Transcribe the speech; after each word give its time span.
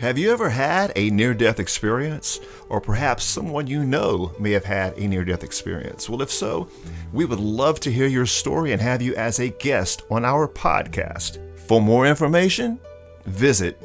Have 0.00 0.16
you 0.16 0.32
ever 0.32 0.48
had 0.50 0.92
a 0.94 1.10
near 1.10 1.34
death 1.34 1.58
experience? 1.58 2.38
Or 2.68 2.80
perhaps 2.80 3.24
someone 3.24 3.66
you 3.66 3.82
know 3.82 4.32
may 4.38 4.52
have 4.52 4.64
had 4.64 4.96
a 4.96 5.08
near 5.08 5.24
death 5.24 5.42
experience? 5.42 6.08
Well, 6.08 6.22
if 6.22 6.30
so, 6.30 6.68
we 7.12 7.24
would 7.24 7.40
love 7.40 7.80
to 7.80 7.90
hear 7.90 8.06
your 8.06 8.24
story 8.24 8.70
and 8.70 8.80
have 8.80 9.02
you 9.02 9.16
as 9.16 9.40
a 9.40 9.48
guest 9.48 10.02
on 10.08 10.24
our 10.24 10.46
podcast. 10.46 11.40
For 11.58 11.82
more 11.82 12.06
information, 12.06 12.78
visit 13.26 13.82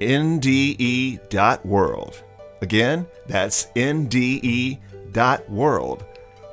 nde.world. 0.00 1.20
Again, 2.60 3.06
that's 3.28 3.66
nde.world. 3.76 4.84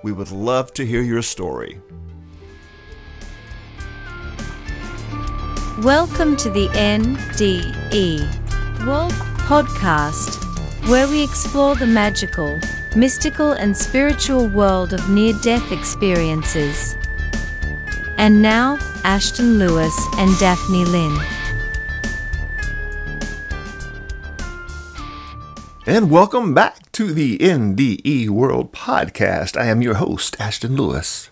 We 0.03 0.11
would 0.11 0.31
love 0.31 0.73
to 0.75 0.85
hear 0.85 1.01
your 1.01 1.23
story. 1.23 1.81
Welcome 5.79 6.37
to 6.37 6.51
the 6.51 6.67
NDE 6.67 8.41
World 8.85 9.11
Podcast, 9.45 10.43
where 10.89 11.07
we 11.07 11.23
explore 11.23 11.75
the 11.75 11.85
magical, 11.85 12.59
mystical, 12.95 13.51
and 13.51 13.77
spiritual 13.77 14.47
world 14.47 14.93
of 14.93 15.07
near 15.07 15.33
death 15.43 15.71
experiences. 15.71 16.95
And 18.17 18.41
now, 18.41 18.79
Ashton 19.03 19.59
Lewis 19.59 19.95
and 20.17 20.35
Daphne 20.39 20.85
Lynn. 20.85 21.15
And 25.85 26.09
welcome 26.09 26.55
back 26.55 26.91
to 26.93 27.13
the 27.13 27.37
NDE 27.37 28.29
World 28.29 28.73
Podcast. 28.73 29.55
I 29.61 29.65
am 29.65 29.83
your 29.83 29.95
host, 29.95 30.35
Ashton 30.39 30.75
Lewis, 30.75 31.29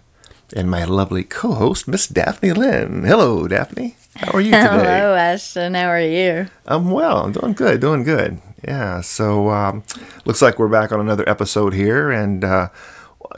and 0.55 0.69
my 0.69 0.83
lovely 0.83 1.23
co 1.23 1.53
host, 1.53 1.87
Miss 1.87 2.07
Daphne 2.07 2.53
Lynn. 2.53 3.05
Hello, 3.05 3.47
Daphne. 3.47 3.95
How 4.15 4.31
are 4.31 4.41
you 4.41 4.51
today? 4.51 4.67
Hello, 4.67 5.15
Ashton. 5.15 5.73
How 5.73 5.87
are 5.87 6.01
you? 6.01 6.47
I'm 6.65 6.91
well. 6.91 7.23
I'm 7.25 7.31
doing 7.31 7.53
good. 7.53 7.79
Doing 7.79 8.03
good. 8.03 8.41
Yeah. 8.67 9.01
So 9.01 9.49
um, 9.49 9.83
looks 10.25 10.41
like 10.41 10.59
we're 10.59 10.67
back 10.67 10.91
on 10.91 10.99
another 10.99 11.27
episode 11.27 11.73
here, 11.73 12.11
and 12.11 12.43
uh, 12.43 12.69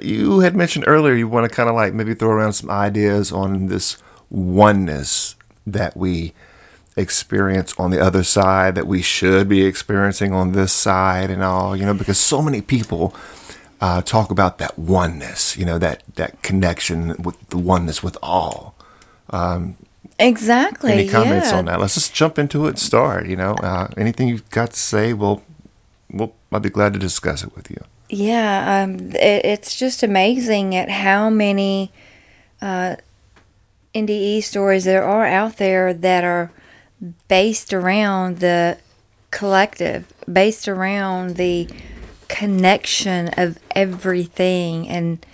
you 0.02 0.40
had 0.40 0.56
mentioned 0.56 0.86
earlier 0.88 1.14
you 1.14 1.28
want 1.28 1.50
to 1.50 1.56
kind 1.56 1.70
of 1.70 1.76
like 1.76 1.94
maybe 1.94 2.14
throw 2.14 2.30
around 2.32 2.54
some 2.54 2.70
ideas 2.70 3.32
on 3.32 3.68
this 3.68 3.98
oneness 4.30 5.36
that 5.68 5.96
we 5.96 6.34
experience 6.98 7.74
on 7.78 7.92
the 7.92 8.00
other 8.00 8.24
side 8.24 8.76
that 8.76 8.86
we 8.88 9.02
should 9.02 9.48
be 9.48 9.64
experiencing 9.64 10.34
on 10.34 10.52
this 10.52 10.74
side 10.74 11.30
and 11.30 11.42
all 11.42 11.76
you 11.76 11.86
know 11.86 11.94
because 11.94 12.18
so 12.18 12.42
many 12.42 12.62
people 12.62 13.16
uh, 13.80 14.02
talk 14.02 14.30
about 14.30 14.58
that 14.58 14.78
oneness 14.78 15.56
you 15.56 15.66
know 15.66 15.78
that 15.78 16.04
that 16.16 16.42
connection 16.42 17.16
with 17.22 17.38
the 17.50 17.58
oneness 17.58 18.04
with 18.04 18.18
all 18.22 18.76
um, 19.30 19.78
Exactly. 20.22 20.94
any 20.94 21.08
comments 21.08 21.52
yeah. 21.52 21.58
on 21.58 21.66
that? 21.66 21.80
Let's 21.80 21.96
just 21.96 22.14
jump 22.14 22.38
into 22.38 22.66
it 22.66 22.70
and 22.70 22.80
start. 22.80 23.28
You 23.28 23.36
know, 23.36 23.54
uh, 23.56 23.88
anything 23.98 24.28
you've 24.28 24.50
got 24.50 24.72
to 24.72 24.80
say, 24.80 25.14
we'll, 25.14 25.44
we'll, 26.12 26.34
I'll 26.52 26.60
be 26.60 26.70
glad 26.70 26.94
to 26.94 27.00
discuss 27.00 27.44
it 27.44 27.56
with 27.56 27.70
you. 27.70 27.84
Yeah, 28.10 28.84
um, 28.84 29.12
it, 29.16 29.46
it's 29.46 29.76
just 29.76 30.04
amazing 30.04 30.76
at 30.76 30.90
how 30.90 31.30
many 31.30 31.92
uh, 32.62 32.98
NDE 33.96 34.44
stories 34.44 34.84
there 34.84 35.04
are 35.04 35.26
out 35.26 35.58
there 35.58 35.94
that 35.94 36.24
are 36.24 36.52
based 37.28 37.74
around 37.74 38.40
the 38.40 38.78
collective, 39.32 40.12
based 40.32 40.68
around 40.68 41.38
the 41.38 41.70
connection 42.28 43.30
of 43.38 43.60
everything 43.76 44.88
and 44.88 45.26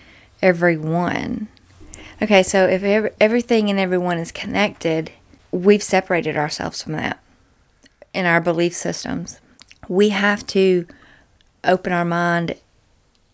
everyone. 0.41 1.47
Okay, 2.22 2.42
so 2.42 2.66
if 2.66 2.84
ev- 2.84 3.14
everything 3.20 3.70
and 3.70 3.80
everyone 3.80 4.18
is 4.18 4.32
connected, 4.32 5.12
we've 5.52 5.84
separated 5.84 6.36
ourselves 6.36 6.82
from 6.82 6.94
that 6.94 7.20
in 8.14 8.26
our 8.26 8.42
belief 8.42 8.73
systems. 8.73 9.40
We 9.88 10.10
have 10.10 10.45
to 10.48 10.88
open 11.64 11.94
our 11.94 12.06
mind 12.06 12.56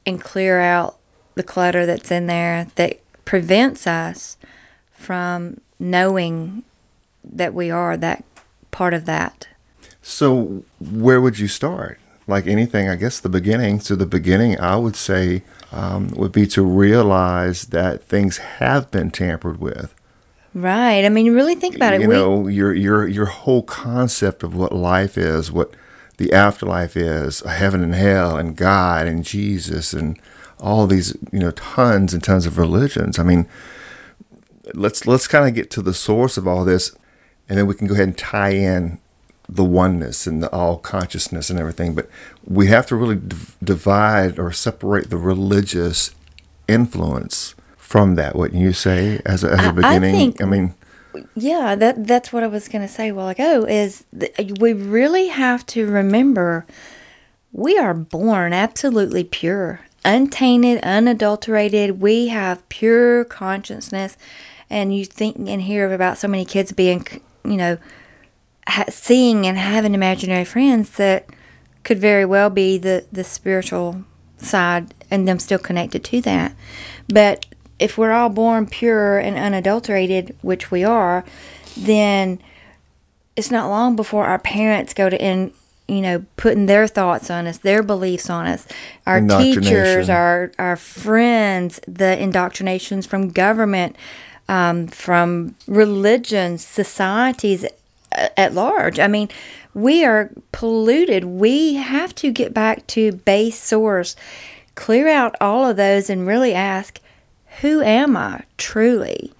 and 0.06 0.20
clear 0.20 0.60
out 0.60 0.98
the 1.36 1.44
clutter 1.44 1.86
that's 1.86 2.12
in 2.12 2.28
there 2.28 2.68
that 2.76 3.00
prevents 3.24 3.88
us 3.88 4.38
from 4.92 5.62
knowing 5.80 6.64
that 7.24 7.54
we 7.54 7.72
are 7.72 7.96
that 7.96 8.26
part 8.72 8.94
of 8.94 9.06
that. 9.06 9.48
So, 10.02 10.66
where 10.82 11.22
would 11.22 11.40
you 11.40 11.48
start? 11.48 12.00
Like 12.28 12.48
anything, 12.48 12.90
I 12.90 12.96
guess 12.96 13.22
the 13.22 13.30
beginning. 13.30 13.80
So, 13.80 13.96
the 13.96 14.06
beginning, 14.06 14.60
I 14.60 14.76
would 14.76 14.98
say, 14.98 15.44
um, 15.74 16.10
would 16.16 16.32
be 16.32 16.46
to 16.48 16.64
realize 16.64 17.66
that 17.68 18.04
things 18.04 18.38
have 18.38 18.90
been 18.92 19.10
tampered 19.12 19.60
with. 19.60 19.94
Right. 20.54 21.04
I 21.04 21.10
mean, 21.10 21.34
really 21.34 21.56
think 21.56 21.76
about 21.76 21.94
it. 21.96 22.02
You 22.02 22.08
We- 22.10 22.14
know, 22.16 22.48
your 22.48 22.74
your 22.74 23.08
your 23.08 23.26
whole 23.26 23.64
concept 23.64 24.44
of 24.44 24.54
what 24.56 24.72
life 24.74 25.18
is, 25.18 25.52
what 25.52 25.74
the 26.18 26.32
afterlife 26.32 26.96
is, 26.96 27.40
heaven 27.42 27.82
and 27.84 27.96
hell, 27.96 28.38
and 28.38 28.56
God 28.56 29.08
and 29.08 29.24
Jesus, 29.24 29.94
and 29.94 30.20
all 30.60 30.86
these 30.86 31.18
you 31.32 31.40
know 31.40 31.52
tons 31.52 32.14
and 32.14 32.24
tons 32.24 32.46
of 32.46 32.60
religions. 32.60 33.18
I 33.18 33.24
mean, 33.24 33.48
let's 34.76 35.08
let's 35.08 35.28
kind 35.28 35.48
of 35.48 35.56
get 35.56 35.72
to 35.72 35.82
the 35.82 35.94
source 35.94 36.38
of 36.38 36.48
all 36.48 36.64
this, 36.64 36.96
and 37.50 37.58
then 37.58 37.66
we 37.66 37.74
can 37.74 37.88
go 37.88 37.96
ahead 37.96 38.08
and 38.10 38.18
tie 38.18 38.52
in 38.52 39.00
the 39.56 39.64
oneness 39.64 40.26
and 40.28 40.42
the 40.42 40.50
all 40.52 40.78
consciousness 40.78 41.50
and 41.50 41.60
everything. 41.60 41.94
But 41.96 42.10
we 42.46 42.68
have 42.68 42.86
to 42.88 42.96
really 42.96 43.16
div- 43.16 43.56
divide 43.64 44.40
or 44.40 44.52
separate 44.52 45.10
the 45.10 45.18
religious 45.18 46.12
influence 46.68 47.56
from 47.78 48.16
that. 48.16 48.36
What 48.36 48.54
you 48.54 48.74
say 48.74 49.22
as 49.26 49.44
a, 49.44 49.52
as 49.52 49.60
a 49.60 49.70
I 49.70 49.72
beginning? 49.72 50.16
I, 50.16 50.18
think- 50.18 50.42
I 50.42 50.46
mean. 50.46 50.74
Yeah, 51.36 51.76
that 51.76 52.08
that's 52.08 52.34
what 52.34 52.42
I 52.42 52.48
was 52.48 52.68
going 52.68 52.82
to 52.82 52.88
say 52.88 53.10
a 53.10 53.14
while 53.14 53.30
ago 53.30 53.66
is 53.66 54.04
we 54.60 54.74
really 54.74 55.28
have 55.28 55.64
to 55.68 55.86
remember 55.86 56.66
we 57.52 57.78
are 57.78 57.94
born 57.94 58.52
absolutely 58.52 59.24
pure, 59.24 59.82
untainted, 60.04 60.84
unadulterated. 60.84 62.02
We 62.02 62.30
have 62.30 62.68
pure 62.68 63.26
consciousness 63.26 64.18
and 64.72 64.96
you 64.96 65.06
think 65.06 65.38
and 65.38 65.62
hear 65.62 65.94
about 65.94 66.18
so 66.18 66.28
many 66.28 66.46
kids 66.46 66.72
being, 66.72 67.06
you 67.46 67.58
know, 67.58 67.78
ha- 68.68 68.86
seeing 68.90 69.46
and 69.46 69.58
having 69.58 69.94
imaginary 69.94 70.46
friends 70.46 70.92
that 70.92 71.28
could 71.84 72.00
very 72.00 72.26
well 72.26 72.50
be 72.50 72.78
the 72.78 73.06
the 73.12 73.24
spiritual 73.24 74.04
side 74.38 74.94
and 75.10 75.28
them 75.28 75.40
still 75.40 75.60
connected 75.60 76.04
to 76.04 76.22
that. 76.22 76.54
But 77.08 77.46
if 77.80 77.98
we're 77.98 78.12
all 78.12 78.30
born 78.30 78.68
pure 78.68 79.18
and 79.18 79.38
unadulterated, 79.38 80.36
which 80.42 80.72
we 80.72 80.84
are, 80.84 81.26
then 81.76 82.40
it's 83.36 83.52
not 83.52 83.70
long 83.70 83.96
before 83.96 84.26
our 84.26 84.40
parents 84.40 84.94
go 84.94 85.10
to 85.10 85.22
in 85.22 85.54
you 85.88 86.02
know 86.02 86.26
putting 86.38 86.66
their 86.66 86.88
thoughts 86.88 87.30
on 87.30 87.46
us 87.46 87.58
their 87.58 87.84
beliefs 87.84 88.30
on 88.30 88.48
us 88.48 88.66
our 89.06 89.20
teachers 89.20 90.10
our 90.10 90.52
our 90.58 90.78
friends 90.78 91.80
the 91.88 92.18
indoctrinations 92.22 93.06
from 93.06 93.30
government 93.30 93.96
um, 94.48 94.88
from 94.88 95.56
religions 95.68 96.66
societies 96.66 97.66
at 98.38 98.54
large 98.54 99.00
i 99.00 99.08
mean 99.08 99.30
we 99.74 100.04
are 100.06 100.32
polluted 100.52 101.24
we 101.24 101.76
have 101.76 102.14
to 102.14 102.32
get 102.32 102.54
back 102.54 102.86
to 102.88 103.12
base 103.12 103.60
source 103.60 104.16
clear 104.76 105.08
out 105.08 105.36
all 105.42 105.68
of 105.70 105.78
those 105.78 106.10
and 106.10 106.28
really 106.28 106.54
ask 106.54 107.00
who 107.62 107.82
am 107.82 108.16
i 108.16 108.44
truly 108.58 109.32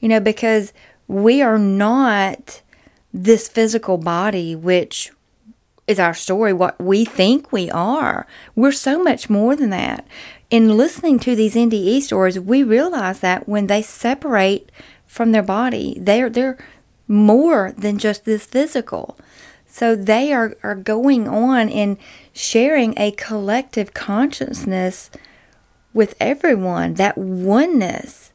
you 0.00 0.08
know 0.08 0.20
because 0.20 0.72
we 1.08 1.42
are 1.42 1.58
not 1.58 2.62
this 3.12 3.48
physical 3.48 3.98
body, 3.98 4.54
which 4.56 5.12
is 5.86 5.98
our 5.98 6.14
story, 6.14 6.52
what 6.52 6.80
we 6.80 7.04
think 7.04 7.52
we 7.52 7.70
are. 7.70 8.26
We're 8.54 8.72
so 8.72 9.02
much 9.02 9.28
more 9.28 9.54
than 9.54 9.70
that. 9.70 10.06
In 10.50 10.76
listening 10.76 11.18
to 11.20 11.34
these 11.36 11.54
NDE 11.54 12.02
stories, 12.02 12.38
we 12.38 12.62
realize 12.62 13.20
that 13.20 13.48
when 13.48 13.66
they 13.66 13.82
separate 13.82 14.70
from 15.06 15.32
their 15.32 15.42
body, 15.42 15.98
they're 16.00 16.30
they're 16.30 16.58
more 17.08 17.72
than 17.76 17.98
just 17.98 18.24
this 18.24 18.46
physical. 18.46 19.16
So 19.66 19.96
they 19.96 20.32
are, 20.32 20.54
are 20.62 20.74
going 20.74 21.26
on 21.26 21.68
and 21.70 21.96
sharing 22.32 22.94
a 22.98 23.12
collective 23.12 23.94
consciousness 23.94 25.10
with 25.94 26.14
everyone, 26.20 26.94
that 26.94 27.16
oneness. 27.16 28.32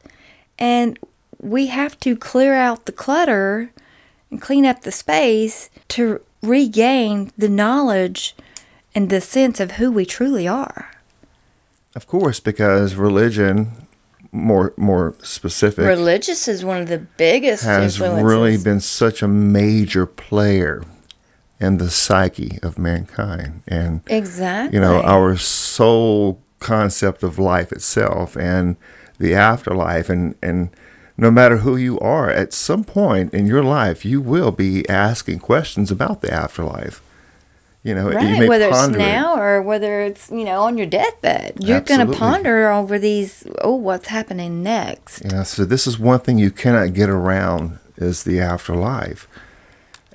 And 0.58 0.98
we 1.40 1.68
have 1.68 1.98
to 2.00 2.16
clear 2.16 2.54
out 2.54 2.86
the 2.86 2.92
clutter 2.92 3.70
and 4.30 4.42
clean 4.42 4.66
up 4.66 4.82
the 4.82 4.92
space 4.92 5.70
to 5.88 6.20
regain 6.42 7.32
the 7.38 7.48
knowledge 7.48 8.34
and 8.94 9.10
the 9.10 9.20
sense 9.20 9.60
of 9.60 9.72
who 9.72 9.92
we 9.92 10.04
truly 10.04 10.48
are. 10.48 10.90
Of 11.94 12.06
course, 12.06 12.40
because 12.40 12.94
religion, 12.94 13.87
more 14.38 14.72
more 14.76 15.14
specific, 15.22 15.84
Religious 15.84 16.48
is 16.48 16.64
one 16.64 16.80
of 16.80 16.88
the 16.88 16.98
biggest 16.98 17.64
has 17.64 17.94
influences. 17.94 18.24
really 18.24 18.56
been 18.56 18.80
such 18.80 19.22
a 19.22 19.28
major 19.28 20.06
player 20.06 20.84
in 21.60 21.78
the 21.78 21.90
psyche 21.90 22.58
of 22.62 22.78
mankind, 22.78 23.62
and 23.66 24.02
exactly. 24.06 24.76
you 24.76 24.80
know 24.80 25.02
our 25.02 25.36
soul 25.36 26.40
concept 26.60 27.22
of 27.22 27.38
life 27.38 27.72
itself 27.72 28.36
and 28.36 28.76
the 29.18 29.34
afterlife, 29.34 30.08
and 30.08 30.34
and 30.42 30.70
no 31.16 31.30
matter 31.30 31.58
who 31.58 31.76
you 31.76 31.98
are, 31.98 32.30
at 32.30 32.52
some 32.52 32.84
point 32.84 33.34
in 33.34 33.46
your 33.46 33.64
life, 33.64 34.04
you 34.04 34.20
will 34.20 34.52
be 34.52 34.88
asking 34.88 35.40
questions 35.40 35.90
about 35.90 36.20
the 36.20 36.32
afterlife. 36.32 37.02
You 37.84 37.94
know, 37.94 38.10
you 38.10 38.16
Right, 38.16 38.38
may 38.40 38.48
whether 38.48 38.68
it's 38.68 38.76
ponder 38.76 38.98
it. 38.98 39.02
now 39.02 39.40
or 39.40 39.62
whether 39.62 40.00
it's 40.02 40.30
you 40.30 40.44
know 40.44 40.62
on 40.62 40.76
your 40.76 40.86
deathbed, 40.86 41.54
you're 41.60 41.80
going 41.80 42.06
to 42.06 42.12
ponder 42.12 42.70
over 42.70 42.98
these. 42.98 43.44
Oh, 43.62 43.76
what's 43.76 44.08
happening 44.08 44.62
next? 44.62 45.22
Yeah, 45.24 45.44
so 45.44 45.64
this 45.64 45.86
is 45.86 45.98
one 45.98 46.20
thing 46.20 46.38
you 46.38 46.50
cannot 46.50 46.92
get 46.92 47.08
around 47.08 47.78
is 47.96 48.24
the 48.24 48.40
afterlife. 48.40 49.28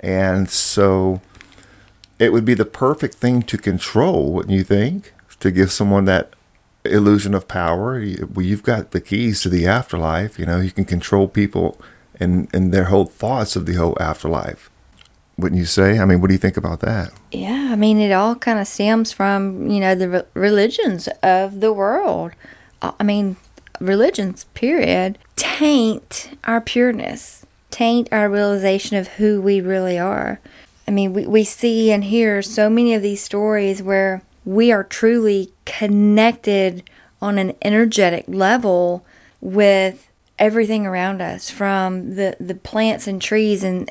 And 0.01 0.49
so 0.49 1.21
it 2.19 2.33
would 2.33 2.45
be 2.45 2.53
the 2.53 2.65
perfect 2.65 3.15
thing 3.15 3.41
to 3.43 3.57
control, 3.57 4.33
wouldn't 4.33 4.53
you 4.53 4.63
think? 4.63 5.13
To 5.39 5.49
give 5.49 5.71
someone 5.71 6.05
that 6.05 6.33
illusion 6.85 7.33
of 7.33 7.47
power. 7.47 7.97
You- 7.99 8.29
Well, 8.33 8.45
you've 8.45 8.63
got 8.63 8.91
the 8.91 8.99
keys 9.01 9.41
to 9.41 9.49
the 9.49 9.65
afterlife. 9.65 10.37
You 10.37 10.45
know, 10.45 10.59
you 10.59 10.71
can 10.71 10.83
control 10.85 11.27
people 11.29 11.79
and, 12.19 12.49
and 12.53 12.73
their 12.73 12.85
whole 12.85 13.05
thoughts 13.05 13.55
of 13.55 13.65
the 13.65 13.73
whole 13.75 13.97
afterlife. 14.01 14.69
Wouldn't 15.37 15.59
you 15.59 15.65
say? 15.65 15.99
I 15.99 16.05
mean, 16.05 16.21
what 16.21 16.27
do 16.27 16.33
you 16.33 16.39
think 16.39 16.57
about 16.57 16.81
that? 16.81 17.11
Yeah, 17.31 17.69
I 17.71 17.75
mean, 17.75 17.99
it 17.99 18.11
all 18.11 18.35
kind 18.35 18.59
of 18.59 18.67
stems 18.67 19.11
from 19.11 19.69
you 19.69 19.79
know 19.79 19.95
the 19.95 20.09
re- 20.09 20.23
religions 20.33 21.07
of 21.23 21.59
the 21.59 21.73
world. 21.73 22.33
Uh, 22.81 22.91
I 22.99 23.03
mean, 23.03 23.37
religions, 23.79 24.45
period, 24.53 25.17
taint 25.35 26.37
our 26.43 26.61
pureness, 26.61 27.45
taint 27.71 28.09
our 28.11 28.29
realization 28.29 28.97
of 28.97 29.07
who 29.09 29.41
we 29.41 29.59
really 29.59 29.97
are. 29.97 30.39
I 30.87 30.91
mean, 30.91 31.13
we, 31.13 31.25
we 31.25 31.43
see 31.43 31.91
and 31.91 32.03
hear 32.03 32.41
so 32.41 32.69
many 32.69 32.93
of 32.93 33.01
these 33.01 33.23
stories 33.23 33.81
where 33.81 34.21
we 34.45 34.71
are 34.71 34.83
truly 34.83 35.51
connected 35.65 36.83
on 37.21 37.37
an 37.37 37.55
energetic 37.61 38.25
level 38.27 39.05
with 39.39 40.09
everything 40.37 40.85
around 40.85 41.21
us, 41.21 41.49
from 41.49 42.15
the, 42.15 42.35
the 42.39 42.55
plants 42.55 43.07
and 43.07 43.21
trees 43.21 43.63
and 43.63 43.89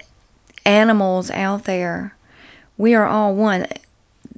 animals 0.65 1.31
out 1.31 1.65
there. 1.65 2.17
We 2.79 2.95
are 2.95 3.07
all 3.07 3.35
one 3.35 3.67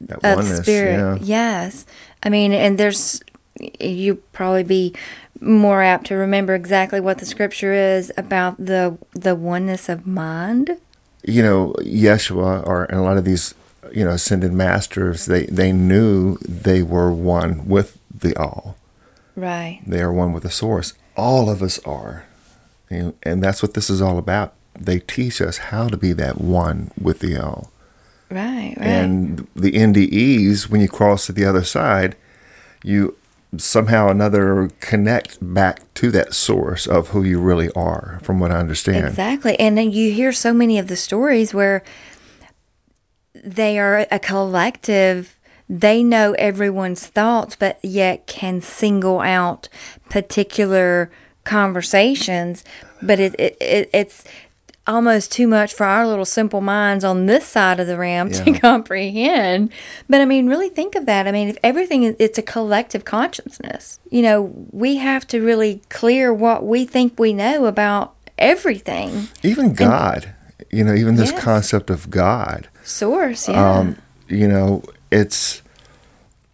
That 0.00 0.18
of 0.24 0.36
oneness, 0.38 0.60
spirit. 0.62 0.98
yeah. 0.98 1.18
Yes. 1.20 1.86
I 2.22 2.28
mean, 2.28 2.52
and 2.52 2.78
there's, 2.78 3.20
you 3.80 4.16
probably 4.32 4.62
be 4.64 4.94
more 5.40 5.82
apt 5.82 6.06
to 6.06 6.14
remember 6.14 6.54
exactly 6.54 7.00
what 7.00 7.18
the 7.18 7.26
scripture 7.26 7.72
is 7.72 8.10
about 8.16 8.56
the 8.56 8.96
the 9.12 9.34
oneness 9.34 9.88
of 9.88 10.06
mind. 10.06 10.78
you 11.26 11.42
know, 11.42 11.74
Yeshua 11.80 12.66
or 12.66 12.84
and 12.84 12.98
a 12.98 13.02
lot 13.02 13.16
of 13.18 13.24
these, 13.24 13.54
you 13.92 14.04
know, 14.04 14.10
ascended 14.12 14.52
masters, 14.52 15.26
they, 15.26 15.46
they 15.46 15.72
knew 15.72 16.36
they 16.48 16.82
were 16.82 17.10
one 17.12 17.66
with 17.68 17.98
the 18.14 18.34
all. 18.36 18.76
Right. 19.36 19.80
They 19.86 20.00
are 20.00 20.12
one 20.12 20.32
with 20.32 20.42
the 20.44 20.50
source. 20.50 20.94
All 21.16 21.50
of 21.50 21.62
us 21.62 21.78
are. 21.80 22.24
And, 22.90 23.14
and 23.22 23.42
that's 23.42 23.62
what 23.62 23.74
this 23.74 23.90
is 23.90 24.00
all 24.00 24.18
about. 24.18 24.54
They 24.78 25.00
teach 25.00 25.40
us 25.40 25.58
how 25.58 25.88
to 25.88 25.96
be 25.96 26.12
that 26.14 26.40
one 26.40 26.90
with 27.00 27.20
the 27.20 27.36
all. 27.36 27.70
Right. 28.30 28.74
Right. 28.76 28.86
And 28.86 29.46
the 29.54 29.72
NDEs, 29.72 30.68
when 30.68 30.80
you 30.80 30.88
cross 30.88 31.26
to 31.26 31.32
the 31.32 31.44
other 31.44 31.62
side, 31.62 32.16
you 32.82 33.16
somehow 33.56 34.06
or 34.06 34.10
another 34.10 34.70
connect 34.80 35.38
back 35.40 35.92
to 35.94 36.10
that 36.10 36.34
source 36.34 36.86
of 36.86 37.08
who 37.08 37.22
you 37.22 37.38
really 37.40 37.70
are, 37.72 38.18
from 38.22 38.40
what 38.40 38.50
I 38.50 38.56
understand. 38.56 39.06
Exactly. 39.06 39.58
And 39.58 39.78
then 39.78 39.90
you 39.92 40.12
hear 40.12 40.32
so 40.32 40.52
many 40.52 40.78
of 40.78 40.88
the 40.88 40.96
stories 40.96 41.54
where 41.54 41.82
they 43.44 43.78
are 43.78 44.06
a 44.10 44.18
collective. 44.18 45.38
They 45.68 46.02
know 46.02 46.32
everyone's 46.32 47.06
thoughts, 47.06 47.56
but 47.56 47.78
yet 47.82 48.26
can 48.26 48.60
single 48.60 49.20
out 49.20 49.68
particular 50.10 51.10
conversations. 51.44 52.64
But 53.02 53.20
it, 53.20 53.34
it, 53.38 53.56
it 53.60 53.90
it's 53.92 54.24
almost 54.86 55.32
too 55.32 55.46
much 55.46 55.72
for 55.72 55.84
our 55.84 56.06
little 56.06 56.24
simple 56.24 56.60
minds 56.60 57.04
on 57.04 57.26
this 57.26 57.46
side 57.46 57.80
of 57.80 57.86
the 57.86 57.96
ramp 57.96 58.32
to 58.32 58.58
comprehend. 58.58 59.70
But 60.08 60.20
I 60.20 60.24
mean, 60.24 60.46
really 60.46 60.68
think 60.68 60.94
of 60.94 61.06
that. 61.06 61.26
I 61.26 61.32
mean, 61.32 61.48
if 61.48 61.56
everything 61.62 62.02
is, 62.02 62.16
it's 62.18 62.38
a 62.38 62.42
collective 62.42 63.04
consciousness. 63.04 63.98
You 64.10 64.22
know, 64.22 64.52
we 64.70 64.96
have 64.96 65.26
to 65.28 65.40
really 65.40 65.80
clear 65.88 66.32
what 66.32 66.64
we 66.64 66.84
think 66.84 67.18
we 67.18 67.32
know 67.32 67.64
about 67.66 68.14
everything. 68.38 69.28
Even 69.42 69.72
God, 69.74 70.34
you 70.70 70.84
know, 70.84 70.94
even 70.94 71.16
this 71.16 71.30
Yes. 71.32 71.42
concept 71.42 71.88
of 71.90 72.10
God. 72.10 72.68
Source, 72.82 73.48
yeah. 73.48 73.78
um, 73.78 73.96
you 74.28 74.46
know, 74.46 74.82
it's 75.10 75.62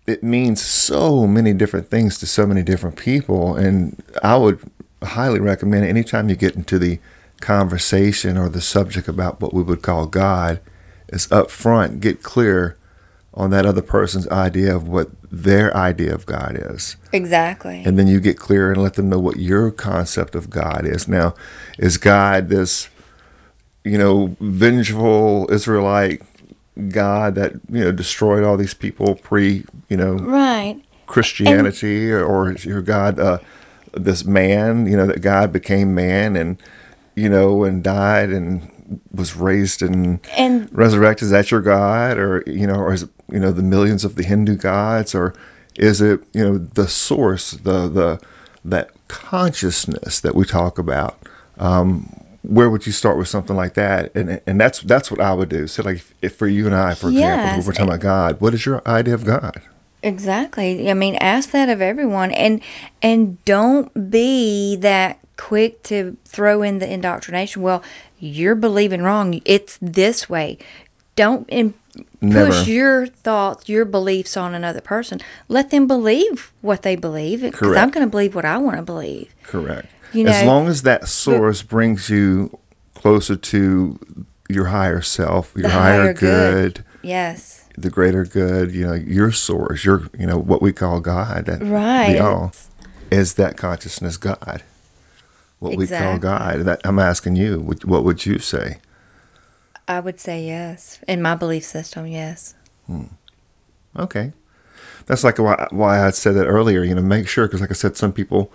it 0.06 0.22
means 0.22 0.60
so 0.60 1.26
many 1.26 1.52
different 1.52 1.88
things 1.88 2.18
to 2.18 2.26
so 2.26 2.46
many 2.46 2.62
different 2.62 2.96
people, 2.96 3.54
and 3.56 4.02
I 4.22 4.36
would 4.36 4.60
highly 5.02 5.40
recommend 5.40 5.84
anytime 5.84 6.28
you 6.28 6.36
get 6.36 6.54
into 6.56 6.78
the 6.78 6.98
conversation 7.40 8.36
or 8.36 8.48
the 8.48 8.60
subject 8.60 9.08
about 9.08 9.40
what 9.40 9.54
we 9.54 9.62
would 9.62 9.82
call 9.82 10.06
God, 10.06 10.60
is 11.08 11.30
up 11.32 11.50
front, 11.50 12.00
get 12.00 12.22
clear 12.22 12.76
on 13.34 13.50
that 13.50 13.66
other 13.66 13.82
person's 13.82 14.28
idea 14.28 14.74
of 14.74 14.88
what 14.88 15.08
their 15.30 15.76
idea 15.76 16.12
of 16.12 16.26
God 16.26 16.58
is 16.60 16.96
exactly. 17.12 17.84
and 17.84 17.96
then 17.96 18.08
you 18.08 18.18
get 18.18 18.36
clear 18.36 18.72
and 18.72 18.82
let 18.82 18.94
them 18.94 19.08
know 19.08 19.18
what 19.18 19.36
your 19.36 19.70
concept 19.70 20.34
of 20.34 20.50
God 20.50 20.84
is. 20.84 21.06
Now, 21.06 21.34
is 21.78 21.96
God 21.96 22.48
this, 22.48 22.88
you 23.84 23.96
know, 23.96 24.36
vengeful 24.40 25.48
Israelite 25.52 26.22
God 26.88 27.36
that 27.36 27.52
you 27.68 27.84
know 27.84 27.92
destroyed 27.92 28.42
all 28.42 28.56
these 28.56 28.74
people 28.74 29.14
pre, 29.14 29.64
you 29.88 29.96
know, 29.96 30.14
right. 30.14 30.80
Christianity, 31.06 32.12
or 32.12 32.52
is 32.52 32.64
your 32.64 32.82
God 32.82 33.18
uh, 33.18 33.38
this 33.92 34.24
man, 34.24 34.86
you 34.86 34.96
know, 34.96 35.06
that 35.06 35.20
God 35.20 35.52
became 35.52 35.94
man 35.94 36.36
and 36.36 36.60
you 37.16 37.28
know 37.28 37.64
and 37.64 37.82
died 37.82 38.30
and 38.30 39.00
was 39.12 39.36
raised 39.36 39.82
and 39.82 40.20
And 40.36 40.68
resurrected? 40.72 41.26
Is 41.26 41.30
that 41.30 41.50
your 41.50 41.60
God, 41.60 42.18
or 42.18 42.42
you 42.46 42.66
know, 42.66 42.74
or 42.76 42.92
is 42.92 43.04
it 43.04 43.10
you 43.32 43.38
know 43.40 43.52
the 43.52 43.62
millions 43.62 44.04
of 44.04 44.16
the 44.16 44.22
Hindu 44.24 44.56
gods, 44.56 45.14
or 45.14 45.34
is 45.76 46.00
it 46.00 46.20
you 46.32 46.42
know 46.44 46.58
the 46.58 46.88
source, 46.88 47.52
the 47.52 47.88
the 47.88 48.20
that 48.64 48.90
consciousness 49.08 50.20
that 50.20 50.34
we 50.34 50.44
talk 50.44 50.78
about? 50.78 51.18
Um, 51.58 52.14
where 52.42 52.70
would 52.70 52.86
you 52.86 52.92
start 52.92 53.18
with 53.18 53.28
something 53.28 53.54
like 53.54 53.74
that? 53.74 54.14
And 54.14 54.40
and 54.46 54.60
that's 54.60 54.80
that's 54.80 55.10
what 55.10 55.20
I 55.20 55.32
would 55.34 55.48
do. 55.48 55.66
So 55.66 55.82
like 55.82 55.96
if, 55.96 56.14
if 56.22 56.36
for 56.36 56.48
you 56.48 56.66
and 56.66 56.74
I, 56.74 56.94
for 56.94 57.10
example, 57.10 57.46
Yes. 57.56 57.66
we're 57.66 57.72
talking 57.72 57.88
about 57.88 58.00
God, 58.00 58.40
what 58.40 58.54
is 58.54 58.64
your 58.66 58.82
idea 58.86 59.14
of 59.14 59.24
God? 59.24 59.60
Exactly. 60.02 60.90
I 60.90 60.94
mean, 60.94 61.16
ask 61.16 61.50
that 61.50 61.68
of 61.68 61.80
everyone, 61.82 62.30
and 62.32 62.60
and 63.02 63.42
don't 63.44 64.10
be 64.10 64.76
that 64.76 65.18
quick 65.40 65.82
to 65.84 66.16
throw 66.24 66.62
in 66.62 66.78
the 66.78 66.92
indoctrination. 66.92 67.62
Well, 67.62 67.82
you're 68.18 68.54
believing 68.54 69.02
wrong. 69.02 69.40
It's 69.44 69.78
this 69.80 70.28
way. 70.28 70.58
Don't 71.16 71.48
in, 71.48 71.74
push 72.20 72.66
your 72.66 73.06
thoughts, 73.06 73.68
your 73.68 73.84
beliefs 73.84 74.36
on 74.36 74.54
another 74.54 74.80
person. 74.80 75.20
Let 75.48 75.70
them 75.70 75.86
believe 75.86 76.52
what 76.60 76.82
they 76.82 76.94
believe. 76.96 77.42
Because 77.42 77.76
I'm 77.76 77.90
going 77.90 78.06
to 78.06 78.10
believe 78.10 78.34
what 78.34 78.44
I 78.44 78.58
want 78.58 78.76
to 78.76 78.82
believe. 78.82 79.34
Correct. 79.42 79.88
You 80.12 80.24
know, 80.24 80.30
as 80.30 80.44
long 80.44 80.68
as 80.68 80.82
that 80.82 81.08
source 81.08 81.62
brings 81.62 82.08
you 82.10 82.58
closer 82.94 83.36
to 83.36 83.98
your 84.48 84.66
higher 84.66 85.00
self, 85.00 85.52
your 85.56 85.68
higher, 85.70 86.02
higher 86.02 86.12
good. 86.14 86.74
good, 86.74 86.84
Yes. 87.02 87.64
the 87.78 87.90
greater 87.90 88.24
good, 88.24 88.72
you 88.74 88.86
know, 88.86 88.94
your 88.94 89.32
source, 89.32 89.84
your, 89.84 90.08
you 90.18 90.26
know, 90.26 90.38
what 90.38 90.60
we 90.60 90.72
call 90.72 91.00
God, 91.00 91.48
Right. 91.62 92.12
the 92.14 92.18
all, 92.18 92.52
is 93.10 93.34
that 93.34 93.56
consciousness 93.56 94.16
God? 94.16 94.62
What 95.60 95.76
we 95.76 95.86
call 95.86 96.18
God. 96.18 96.60
That 96.60 96.80
I'm 96.84 96.98
asking 96.98 97.36
you, 97.36 97.60
what, 97.60 97.84
what 97.84 98.02
would 98.04 98.26
you 98.26 98.38
say? 98.38 98.78
I 99.86 100.00
would 100.00 100.18
say 100.18 100.46
yes. 100.46 101.00
In 101.06 101.22
my 101.22 101.34
belief 101.34 101.64
system, 101.64 102.06
yes. 102.06 102.54
Okay, 103.96 104.32
that's 105.06 105.22
like 105.22 105.38
why, 105.38 105.68
why 105.70 106.06
I 106.06 106.10
said 106.10 106.34
that 106.34 106.46
earlier. 106.46 106.82
You 106.82 106.94
know, 106.94 107.02
make 107.02 107.28
sure 107.28 107.46
because, 107.46 107.60
like 107.60 107.70
I 107.70 107.74
said, 107.74 107.96
some 107.96 108.12
people 108.12 108.52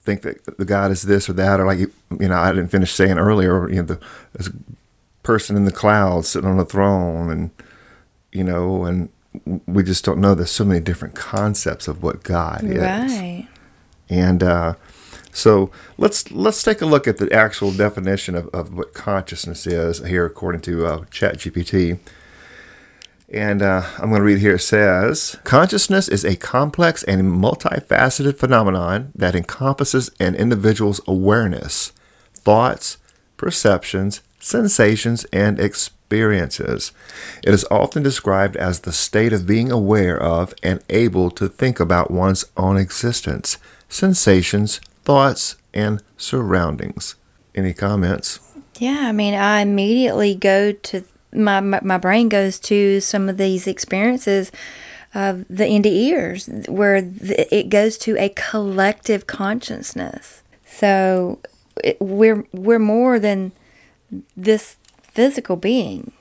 think 0.00 0.22
that 0.22 0.58
the 0.58 0.64
God 0.64 0.90
is 0.90 1.02
this 1.02 1.28
or 1.28 1.32
that, 1.34 1.58
or 1.58 1.66
like 1.66 1.78
you 1.78 1.90
know, 2.28 2.36
I 2.36 2.52
didn't 2.52 2.68
finish 2.68 2.92
saying 2.92 3.18
earlier. 3.18 3.68
You 3.68 3.76
know, 3.76 3.82
the 3.82 4.00
a 4.38 4.50
person 5.22 5.56
in 5.56 5.64
the 5.64 5.72
clouds 5.72 6.28
sitting 6.28 6.48
on 6.48 6.58
a 6.58 6.64
throne, 6.64 7.30
and 7.30 7.50
you 8.30 8.44
know, 8.44 8.84
and 8.84 9.08
we 9.66 9.82
just 9.82 10.04
don't 10.04 10.20
know. 10.20 10.34
There's 10.34 10.50
so 10.50 10.64
many 10.64 10.80
different 10.80 11.14
concepts 11.14 11.88
of 11.88 12.02
what 12.02 12.22
God 12.22 12.62
is. 12.64 12.78
Right. 12.78 13.48
And 14.10 14.42
uh, 14.42 14.74
so 15.34 15.72
let's 15.98 16.30
let's 16.30 16.62
take 16.62 16.80
a 16.80 16.86
look 16.86 17.08
at 17.08 17.18
the 17.18 17.30
actual 17.32 17.72
definition 17.72 18.36
of, 18.36 18.48
of 18.54 18.72
what 18.72 18.94
consciousness 18.94 19.66
is 19.66 19.98
here, 19.98 20.24
according 20.24 20.60
to 20.62 20.86
uh, 20.86 20.98
ChatGPT. 21.06 21.98
And 23.28 23.60
uh, 23.60 23.82
I'm 23.98 24.10
going 24.10 24.20
to 24.20 24.24
read 24.24 24.38
here. 24.38 24.54
It 24.54 24.60
says, 24.60 25.36
Consciousness 25.42 26.08
is 26.08 26.24
a 26.24 26.36
complex 26.36 27.02
and 27.02 27.22
multifaceted 27.22 28.36
phenomenon 28.38 29.10
that 29.16 29.34
encompasses 29.34 30.08
an 30.20 30.36
individual's 30.36 31.00
awareness, 31.08 31.92
thoughts, 32.32 32.98
perceptions, 33.36 34.22
sensations, 34.38 35.24
and 35.32 35.58
experiences. 35.58 36.92
It 37.42 37.52
is 37.52 37.66
often 37.72 38.04
described 38.04 38.56
as 38.56 38.80
the 38.80 38.92
state 38.92 39.32
of 39.32 39.48
being 39.48 39.72
aware 39.72 40.20
of 40.22 40.54
and 40.62 40.80
able 40.88 41.32
to 41.32 41.48
think 41.48 41.80
about 41.80 42.12
one's 42.12 42.44
own 42.56 42.76
existence, 42.76 43.58
sensations, 43.88 44.80
thoughts, 45.04 45.56
and 45.72 46.02
surroundings. 46.16 47.16
Any 47.54 47.72
comments? 47.72 48.40
Yeah, 48.78 49.02
I 49.04 49.12
mean, 49.12 49.34
I 49.34 49.60
immediately 49.60 50.34
go 50.34 50.72
to 50.72 51.04
my, 51.32 51.60
my 51.60 51.98
brain 51.98 52.28
goes 52.28 52.58
to 52.60 53.00
some 53.00 53.28
of 53.28 53.36
these 53.36 53.66
experiences 53.66 54.52
of 55.14 55.46
the 55.48 55.64
NDEs 55.64 56.68
where 56.68 56.96
it 56.96 57.68
goes 57.68 57.96
to 57.98 58.16
a 58.18 58.30
collective 58.30 59.26
consciousness. 59.26 60.42
So 60.66 61.38
it, 61.82 62.00
we're 62.00 62.46
we're 62.52 62.80
more 62.80 63.18
than 63.18 63.52
this 64.36 64.76
physical 65.02 65.56
being. 65.56 66.12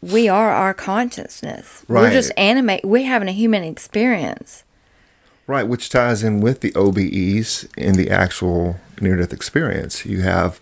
We 0.00 0.28
are 0.28 0.50
our 0.50 0.74
consciousness. 0.74 1.84
We're 1.88 2.10
just 2.10 2.32
animate 2.36 2.84
we're 2.84 3.06
having 3.06 3.28
a 3.28 3.32
human 3.32 3.62
experience 3.64 4.64
Right, 5.48 5.66
which 5.66 5.88
ties 5.88 6.22
in 6.22 6.40
with 6.42 6.60
the 6.60 6.70
OBEs 6.72 7.66
in 7.76 7.94
the 7.96 8.10
actual 8.10 8.78
near 9.00 9.16
death 9.16 9.32
experience. 9.32 10.04
You 10.04 10.20
have 10.20 10.60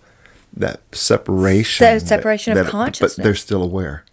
that 0.56 0.80
separation. 0.92 1.84
So, 1.84 1.98
that- 1.98 2.06
separation 2.06 2.56
of 2.56 2.66
that- 2.70 2.98
But 3.00 3.16
they're 3.16 3.34
still 3.34 3.62
aware. 3.64 4.04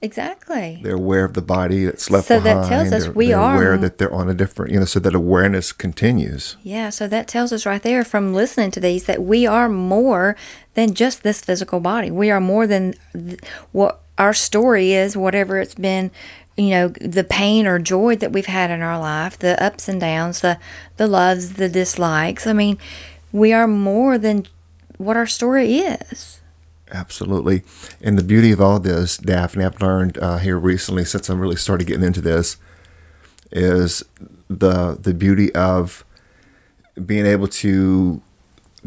exactly 0.00 0.80
They're 0.82 0.96
aware 0.96 1.24
of 1.24 1.34
the 1.34 1.42
body 1.42 1.84
that's 1.84 2.10
left 2.10 2.26
So 2.26 2.40
that 2.40 2.66
tells 2.68 2.90
us 2.92 3.04
they're, 3.04 3.12
we 3.12 3.28
they're 3.28 3.38
are- 3.38 3.54
aware 3.54 3.76
that 3.78 3.98
they're 3.98 4.12
on 4.12 4.28
a 4.28 4.34
different, 4.34 4.72
you 4.72 4.80
know, 4.80 4.84
so 4.86 4.98
that 4.98 5.14
awareness 5.14 5.70
continues. 5.70 6.56
Yeah, 6.64 6.90
so 6.90 7.06
that 7.06 7.28
tells 7.28 7.52
us 7.52 7.64
right 7.64 7.80
there 7.82 8.02
from 8.02 8.34
listening 8.34 8.72
to 8.72 8.80
these 8.80 9.04
that 9.04 9.22
we 9.22 9.46
are 9.46 9.68
more 9.68 10.34
than 10.74 10.94
just 10.94 11.22
this 11.22 11.40
physical 11.42 11.78
body. 11.78 12.10
We 12.10 12.32
are 12.32 12.40
more 12.40 12.66
than 12.66 12.94
th- 13.12 13.38
what 13.70 14.00
our 14.18 14.32
story 14.34 14.92
is, 14.92 15.16
whatever 15.16 15.58
it's 15.58 15.76
been, 15.76 16.10
you 16.62 16.70
know, 16.70 16.88
the 16.88 17.24
pain 17.24 17.66
or 17.66 17.78
joy 17.78 18.16
that 18.16 18.32
we've 18.32 18.46
had 18.46 18.70
in 18.70 18.82
our 18.82 18.98
life, 18.98 19.38
the 19.38 19.62
ups 19.62 19.88
and 19.88 20.00
downs, 20.00 20.40
the 20.40 20.58
the 20.96 21.06
loves, 21.06 21.54
the 21.54 21.68
dislikes. 21.68 22.46
I 22.46 22.52
mean, 22.52 22.78
we 23.32 23.52
are 23.52 23.66
more 23.66 24.18
than 24.18 24.46
what 24.98 25.16
our 25.16 25.26
story 25.26 25.76
is. 25.78 26.40
Absolutely. 26.92 27.62
And 28.02 28.18
the 28.18 28.22
beauty 28.22 28.52
of 28.52 28.60
all 28.60 28.78
this, 28.78 29.16
Daphne, 29.16 29.64
I've 29.64 29.80
learned 29.80 30.18
uh, 30.18 30.38
here 30.38 30.58
recently 30.58 31.04
since 31.04 31.30
I 31.30 31.34
really 31.34 31.56
started 31.56 31.86
getting 31.86 32.04
into 32.04 32.20
this, 32.20 32.56
is 33.50 34.04
the 34.48 34.98
the 35.00 35.14
beauty 35.14 35.54
of 35.54 36.04
being 37.06 37.24
able 37.26 37.48
to 37.48 38.20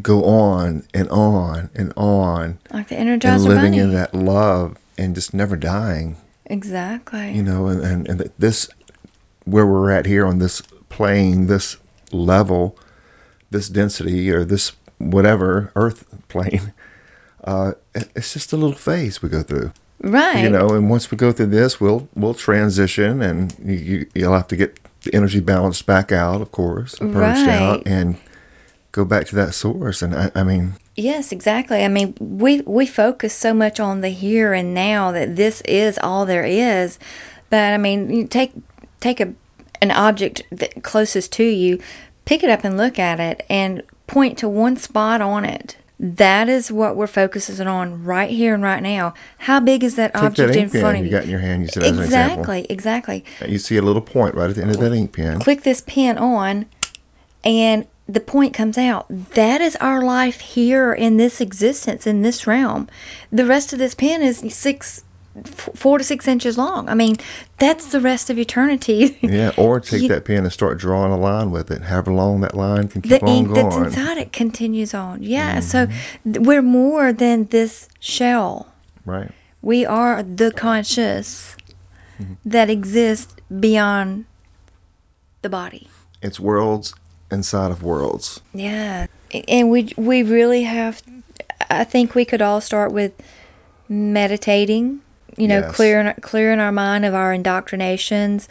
go 0.02 0.24
on 0.26 0.84
and 0.94 1.10
on 1.10 1.70
and 1.74 1.94
on 1.98 2.60
Like 2.72 2.90
the 2.90 2.96
energizer 2.96 3.36
and 3.36 3.44
living 3.44 3.72
Bunny. 3.72 3.80
in 3.80 3.94
that 3.94 4.14
love 4.14 4.78
and 4.98 5.16
just 5.16 5.34
never 5.34 5.56
dying. 5.56 6.18
Exactly. 6.46 7.32
You 7.32 7.44
know, 7.44 7.68
and, 7.68 7.82
and, 7.82 8.10
and 8.10 8.32
this 8.38 8.70
where 9.46 9.66
we're 9.66 9.92
at 9.92 10.06
here 10.06 10.26
on 10.26 10.40
this 10.40 10.62
plane, 10.90 11.48
this 11.48 11.78
level, 12.12 12.78
this 13.52 13.70
density 13.70 14.32
or 14.32 14.44
this 14.44 14.74
whatever 14.98 15.72
earth 15.76 16.06
plane, 16.28 16.74
uh, 17.44 17.74
it's 17.94 18.34
just 18.34 18.54
a 18.54 18.58
little 18.58 18.76
phase 18.76 19.22
we 19.22 19.30
go 19.30 19.44
through. 19.44 19.72
right. 20.02 20.44
You 20.44 20.50
know, 20.50 20.70
and 20.70 20.90
once 20.90 21.12
we 21.12 21.18
go 21.18 21.32
through 21.32 21.48
this, 21.48 21.80
we'll 21.80 22.08
we'll 22.16 22.34
transition, 22.34 23.22
and 23.22 23.56
you, 23.64 23.76
you 23.76 24.06
you'll 24.16 24.34
have 24.34 24.48
to 24.48 24.56
get 24.56 24.80
the 25.04 25.14
energy 25.14 25.40
balanced 25.40 25.86
back 25.86 26.12
out, 26.12 26.42
of 26.42 26.52
course, 26.52 26.96
purged 26.96 27.48
out, 27.48 27.84
and 27.86 28.18
go 28.92 29.06
back 29.06 29.28
to 29.28 29.36
that 29.36 29.54
source. 29.54 30.02
And 30.02 30.16
I, 30.16 30.32
I 30.34 30.44
mean, 30.44 30.74
Yes, 30.96 31.32
exactly. 31.32 31.84
I 31.84 31.90
mean, 31.90 32.16
we 32.20 32.62
we 32.62 32.86
focus 32.86 33.34
so 33.34 33.54
much 33.54 33.80
on 33.80 34.02
the 34.02 34.10
here 34.10 34.54
and 34.54 34.74
now 34.74 35.12
that 35.12 35.36
this 35.36 35.62
is 35.62 36.00
all 36.02 36.26
there 36.26 36.46
is. 36.46 36.98
But 37.50 37.74
I 37.74 37.78
mean, 37.78 38.10
you 38.10 38.28
take 38.28 38.54
take 39.02 39.20
a 39.20 39.34
an 39.82 39.92
object 39.92 40.44
that 40.52 40.84
closest 40.84 41.34
to 41.34 41.44
you, 41.44 41.80
pick 42.24 42.44
it 42.44 42.50
up 42.50 42.64
and 42.64 42.78
look 42.78 42.98
at 42.98 43.20
it 43.20 43.46
and 43.50 43.84
point 44.08 44.38
to 44.40 44.48
one 44.50 44.78
spot 44.78 45.22
on 45.22 45.44
it. 45.44 45.78
That 45.98 46.50
is 46.50 46.72
what 46.72 46.96
we're 46.96 47.08
focusing 47.08 47.68
on 47.68 48.04
right 48.04 48.30
here 48.30 48.54
and 48.54 48.64
right 48.64 48.84
now. 48.84 49.14
How 49.40 49.60
big 49.60 49.84
is 49.84 49.96
that 49.96 50.14
take 50.14 50.24
object 50.24 50.54
that 50.54 50.60
in 50.60 50.70
front 50.70 50.98
of 50.98 51.06
you 51.06 51.12
you? 51.12 51.12
got 51.12 51.24
in 51.24 51.30
your 51.30 51.40
hand. 51.40 51.64
You 51.64 51.68
said 51.70 51.84
as 51.84 51.98
an 51.98 52.04
example. 52.04 52.40
Exactly, 52.40 52.66
exactly. 52.70 53.26
You 53.48 53.58
see 53.58 53.78
a 53.78 53.82
little 53.82 54.02
point 54.02 54.36
right 54.36 54.50
at 54.50 54.56
the 54.56 54.62
end 54.62 54.72
of 54.72 54.80
that 54.80 54.94
ink 54.94 55.14
pen. 55.14 55.40
click 55.40 55.64
this 55.64 55.82
pen 55.82 56.18
on 56.18 56.66
and 57.46 57.88
the 58.08 58.20
point 58.20 58.54
comes 58.54 58.78
out. 58.78 59.08
That 59.10 59.62
is 59.62 59.76
our 59.78 60.04
life 60.04 60.40
here 60.40 60.94
in 60.94 61.18
this 61.18 61.42
existence 61.42 62.06
in 62.06 62.22
this 62.22 62.46
realm. 62.46 62.88
The 63.32 63.46
rest 63.46 63.74
of 63.74 63.80
this 63.80 63.96
pen 63.96 64.22
is 64.22 64.44
six 64.54 65.04
f- 65.36 65.70
four 65.74 65.98
to 65.98 66.04
six 66.04 66.28
inches 66.28 66.58
long. 66.58 66.88
I 66.88 66.94
mean 66.94 67.16
that's 67.58 67.92
the 67.92 68.00
rest 68.00 68.30
of 68.30 68.38
eternity. 68.38 69.18
Yeah, 69.24 69.52
or 69.58 69.80
take 69.80 70.04
You- 70.04 70.08
that 70.10 70.26
pen 70.26 70.44
and 70.44 70.54
start 70.54 70.78
drawing 70.78 71.12
a 71.12 71.18
line 71.18 71.50
with 71.50 71.72
it. 71.72 71.84
However 71.84 72.14
long 72.14 72.42
that 72.42 72.56
line 72.56 72.90
can 72.90 73.02
keep 73.02 73.10
the 73.10 73.22
on 73.22 73.30
ink 73.30 73.48
going. 73.48 73.70
that's 73.70 73.76
inside 73.76 74.18
it 74.18 74.32
continues 74.32 74.94
on. 74.94 75.24
Yeah 75.24 75.60
so 75.60 75.88
mm-hmm. 75.88 76.34
th- 76.34 76.46
we're 76.46 76.62
more 76.62 77.12
than 77.12 77.46
this 77.46 77.90
shell. 78.00 78.72
Right. 79.04 79.32
we 79.62 79.86
are 79.86 80.24
the 80.24 80.52
conscious 80.52 81.56
mm-hmm. 82.20 82.34
that 82.44 82.70
exists 82.72 83.36
beyond 83.60 84.26
the 85.44 85.50
body. 85.50 85.90
It's 86.24 86.40
worlds 86.40 86.96
inside 87.36 87.70
of 87.70 87.84
worlds. 87.84 88.42
Yeah, 88.54 89.06
and 89.48 89.70
we 89.70 89.94
we 89.98 90.24
really 90.24 90.64
have. 90.64 91.04
I 91.70 91.84
think 91.84 92.16
we 92.16 92.26
could 92.26 92.42
all 92.42 92.62
start 92.62 92.92
with 92.92 93.12
meditating. 93.88 95.02
You 95.38 95.48
know, 95.50 95.60
Yes. 95.60 95.76
clearing 95.76 96.14
clearing 96.22 96.60
our 96.60 96.72
mind 96.72 97.06
of 97.06 97.14
our 97.14 97.34
indoctrinations 97.34 98.48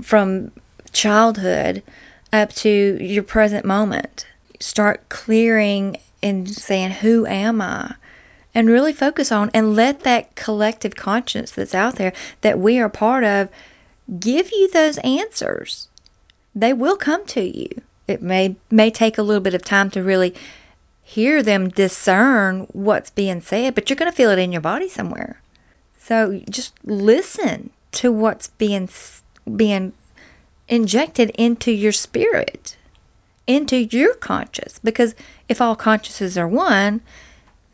from 0.00 0.52
childhood 0.92 1.82
up 2.32 2.52
to 2.54 2.96
your 3.00 3.24
present 3.24 3.64
moment. 3.66 4.26
Start 4.60 5.08
clearing 5.08 5.98
and 6.22 6.48
saying, 6.48 6.92
"Who 7.02 7.26
am 7.26 7.60
I?" 7.60 7.94
And 8.54 8.68
really 8.70 8.92
focus 8.92 9.30
on 9.30 9.50
and 9.52 9.74
let 9.76 10.00
that 10.00 10.34
collective 10.36 10.94
conscience 10.96 11.50
that's 11.50 11.74
out 11.74 11.96
there 11.96 12.12
that 12.40 12.58
we 12.58 12.78
are 12.78 12.88
part 12.88 13.24
of 13.24 13.48
give 14.18 14.50
you 14.52 14.70
those 14.70 14.98
answers 14.98 15.88
they 16.54 16.72
will 16.72 16.96
come 16.96 17.24
to 17.26 17.42
you. 17.42 17.82
It 18.08 18.22
may 18.22 18.56
may 18.70 18.90
take 18.90 19.18
a 19.18 19.22
little 19.22 19.42
bit 19.42 19.54
of 19.54 19.62
time 19.62 19.90
to 19.90 20.02
really 20.02 20.34
hear 21.04 21.42
them 21.42 21.68
discern 21.68 22.60
what's 22.72 23.10
being 23.10 23.40
said, 23.40 23.74
but 23.74 23.88
you're 23.88 23.96
going 23.96 24.10
to 24.10 24.16
feel 24.16 24.30
it 24.30 24.38
in 24.38 24.50
your 24.52 24.60
body 24.60 24.88
somewhere. 24.88 25.40
So 25.98 26.42
just 26.50 26.74
listen 26.84 27.70
to 27.92 28.10
what's 28.10 28.48
being 28.48 28.88
being 29.56 29.92
injected 30.68 31.30
into 31.30 31.70
your 31.70 31.92
spirit, 31.92 32.76
into 33.46 33.76
your 33.76 34.14
conscious 34.14 34.78
because 34.78 35.14
if 35.48 35.60
all 35.60 35.76
consciouses 35.76 36.36
are 36.36 36.48
one, 36.48 37.00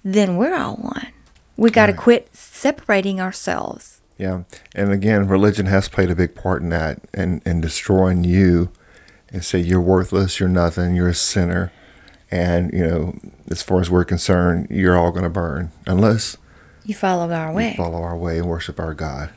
then 0.05 0.37
we're 0.37 0.55
all 0.55 0.76
one. 0.76 1.09
We 1.57 1.71
got 1.71 1.87
to 1.87 1.93
Right. 1.93 2.00
quit 2.00 2.37
separating 2.37 3.21
ourselves. 3.21 4.00
Yeah. 4.19 4.43
And 4.75 4.93
again, 4.93 5.26
religion 5.26 5.67
has 5.67 5.88
played 5.88 6.11
a 6.11 6.17
big 6.17 6.35
part 6.35 6.62
in 6.62 6.69
that 6.71 7.00
and, 7.12 7.43
and 7.45 7.61
destroying 7.62 8.23
you 8.25 8.71
and 9.35 9.45
say 9.45 9.59
you're 9.59 9.81
worthless, 9.81 10.38
you're 10.38 10.49
nothing, 10.49 10.95
you're 10.95 11.09
a 11.09 11.14
sinner. 11.14 11.73
And, 12.31 12.73
you 12.73 12.87
know, 12.87 13.19
as 13.50 13.62
far 13.62 13.81
as 13.81 13.91
we're 13.91 14.05
concerned, 14.05 14.69
you're 14.71 14.97
all 14.97 15.11
going 15.11 15.25
to 15.25 15.29
burn 15.31 15.73
unless 15.87 16.37
You 16.85 16.95
follow 16.95 17.31
our 17.31 17.53
way. 17.53 17.75
follow 17.76 18.03
our 18.03 18.17
way 18.17 18.38
and 18.38 18.49
worship 18.49 18.79
our 18.79 18.95
God. 18.95 19.31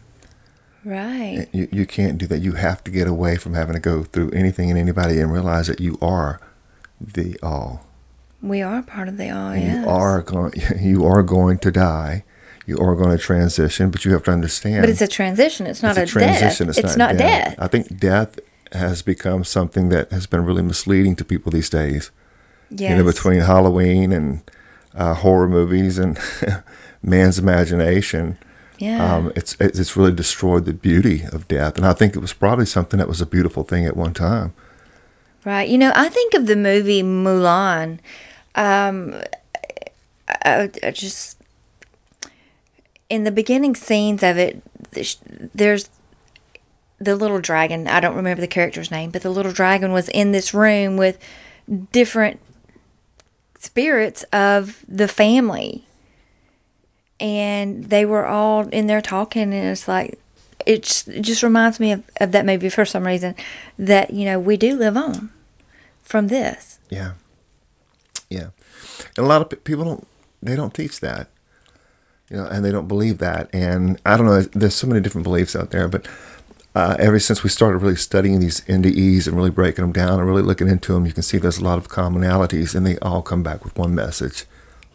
Right. 0.85 1.47
You, 1.51 1.67
you 1.71 1.85
can't 1.85 2.17
do 2.17 2.27
that. 2.27 2.39
You 2.39 2.53
have 2.53 2.83
to 2.85 2.91
get 2.91 3.07
away 3.07 3.35
from 3.35 3.55
having 3.55 3.73
to 3.73 3.79
go 3.79 4.03
through 4.03 4.31
anything 4.31 4.69
and 4.69 4.79
anybody 4.79 5.19
and 5.19 5.33
realize 5.33 5.67
that 5.67 5.81
you 5.81 5.97
are 6.01 6.39
the 7.01 7.37
all. 7.43 7.85
We 8.41 8.61
are 8.61 8.83
part 8.83 9.07
of 9.07 9.17
the 9.17 9.31
all, 9.31 9.49
And 9.49 9.63
yes. 9.63 9.83
You 9.83 9.89
are 9.89 10.21
going. 10.21 10.53
You 10.79 11.05
are 11.05 11.23
going 11.23 11.57
to 11.59 11.71
die. 11.71 12.23
You 12.67 12.77
are 12.77 12.95
going 12.95 13.09
to 13.09 13.17
transition, 13.17 13.89
but 13.89 14.05
you 14.05 14.11
have 14.11 14.23
to 14.23 14.31
understand. 14.31 14.81
But 14.81 14.89
it's 14.89 15.01
a 15.01 15.07
transition. 15.07 15.65
It's 15.65 15.81
not 15.81 15.97
it's 15.97 16.13
a, 16.15 16.19
death. 16.19 16.61
It's, 16.61 16.97
not, 16.97 17.17
death. 17.17 17.55
I 17.57 17.67
think 17.67 17.97
death 17.97 18.39
has 18.73 19.01
become 19.01 19.43
something 19.43 19.89
that 19.89 20.11
has 20.11 20.27
been 20.27 20.45
really 20.45 20.61
misleading 20.61 21.15
to 21.17 21.25
people 21.25 21.51
these 21.51 21.69
days. 21.69 22.11
Yes. 22.69 22.91
You 22.91 22.97
know, 22.97 23.03
between 23.03 23.41
Halloween 23.41 24.11
and 24.11 24.41
uh, 24.93 25.13
horror 25.13 25.47
movies 25.47 25.97
and 25.97 26.19
man's 27.01 27.39
imagination, 27.39 28.37
yeah. 28.77 29.15
um, 29.15 29.31
it's 29.35 29.55
it's 29.59 29.95
really 29.95 30.11
destroyed 30.11 30.65
the 30.65 30.73
beauty 30.73 31.23
of 31.31 31.47
death. 31.47 31.77
And 31.77 31.85
I 31.85 31.93
think 31.93 32.15
it 32.15 32.19
was 32.19 32.33
probably 32.33 32.65
something 32.65 32.97
that 32.97 33.07
was 33.07 33.21
a 33.21 33.25
beautiful 33.25 33.63
thing 33.63 33.85
at 33.85 33.95
one 33.95 34.13
time. 34.13 34.53
right. 35.45 35.67
You 35.67 35.77
know, 35.77 35.93
I 35.95 36.09
think 36.09 36.33
of 36.33 36.47
the 36.47 36.55
movie 36.55 37.03
Mulan. 37.03 37.99
Um, 38.55 39.15
I, 40.27 40.69
I 40.83 40.91
just 40.91 41.37
in 43.09 43.23
the 43.23 43.31
beginning 43.31 43.75
scenes 43.75 44.23
of 44.23 44.37
it, 44.37 44.61
there's 45.53 45.89
the 46.99 47.15
little 47.15 47.39
dragon. 47.39 47.87
I 47.87 47.99
don't 47.99 48.15
remember 48.15 48.41
the 48.41 48.47
character's 48.47 48.91
name, 48.91 49.11
but 49.11 49.21
the 49.21 49.29
little 49.29 49.51
dragon 49.51 49.91
was 49.91 50.09
in 50.09 50.31
this 50.31 50.53
room 50.53 50.97
with 50.97 51.19
different 51.91 52.39
spirits 53.59 54.23
of 54.33 54.83
the 54.87 55.07
family. 55.07 55.85
And 57.19 57.85
they 57.85 58.05
were 58.05 58.25
all 58.25 58.67
in 58.69 58.87
there 58.87 59.01
talking, 59.01 59.53
and 59.53 59.53
it's 59.53 59.87
like, 59.87 60.19
it 60.65 60.83
just, 60.83 61.07
it 61.07 61.21
just 61.21 61.43
reminds 61.43 61.79
me 61.79 61.91
of, 61.91 62.03
of 62.19 62.31
that 62.31 62.45
movie 62.45 62.69
for 62.69 62.85
some 62.85 63.05
reason 63.05 63.35
that, 63.79 64.11
you 64.11 64.25
know, 64.25 64.39
we 64.39 64.57
do 64.57 64.75
live 64.75 64.97
on 64.97 65.31
from 66.03 66.27
this. 66.27 66.79
Yeah, 66.89 67.13
yeah. 68.29 68.49
And 69.15 69.25
a 69.25 69.27
lot 69.27 69.41
of 69.41 69.49
pe- 69.49 69.57
people 69.57 69.85
don't 69.85 70.07
they 70.41 70.55
don't 70.55 70.73
teach 70.73 70.99
that. 70.99 71.29
You 72.29 72.37
know, 72.37 72.45
and 72.45 72.63
they 72.63 72.71
don't 72.71 72.87
believe 72.87 73.19
that. 73.19 73.49
And 73.53 73.99
I 74.05 74.17
don't 74.17 74.25
know. 74.25 74.41
There's 74.41 74.75
so 74.75 74.87
many 74.87 74.99
different 74.99 75.23
beliefs 75.23 75.55
out 75.55 75.69
there, 75.69 75.87
but 75.87 76.07
uh, 76.77 76.95
ever 76.99 77.17
since 77.17 77.41
we 77.43 77.49
started 77.49 77.79
really 77.79 77.95
studying 77.95 78.39
these 78.39 78.61
NDEs 78.61 79.25
and 79.25 79.35
really 79.35 79.49
breaking 79.49 79.83
them 79.83 79.91
down 79.91 80.19
and 80.19 80.27
really 80.27 80.43
looking 80.43 80.67
into 80.67 80.93
them, 80.93 81.07
you 81.07 81.11
can 81.11 81.23
see 81.23 81.39
there's 81.39 81.57
a 81.57 81.63
lot 81.63 81.79
of 81.79 81.87
commonalities, 81.89 82.75
and 82.75 82.85
they 82.85 82.99
all 82.99 83.23
come 83.23 83.41
back 83.41 83.63
with 83.63 83.75
one 83.75 83.95
message: 83.95 84.45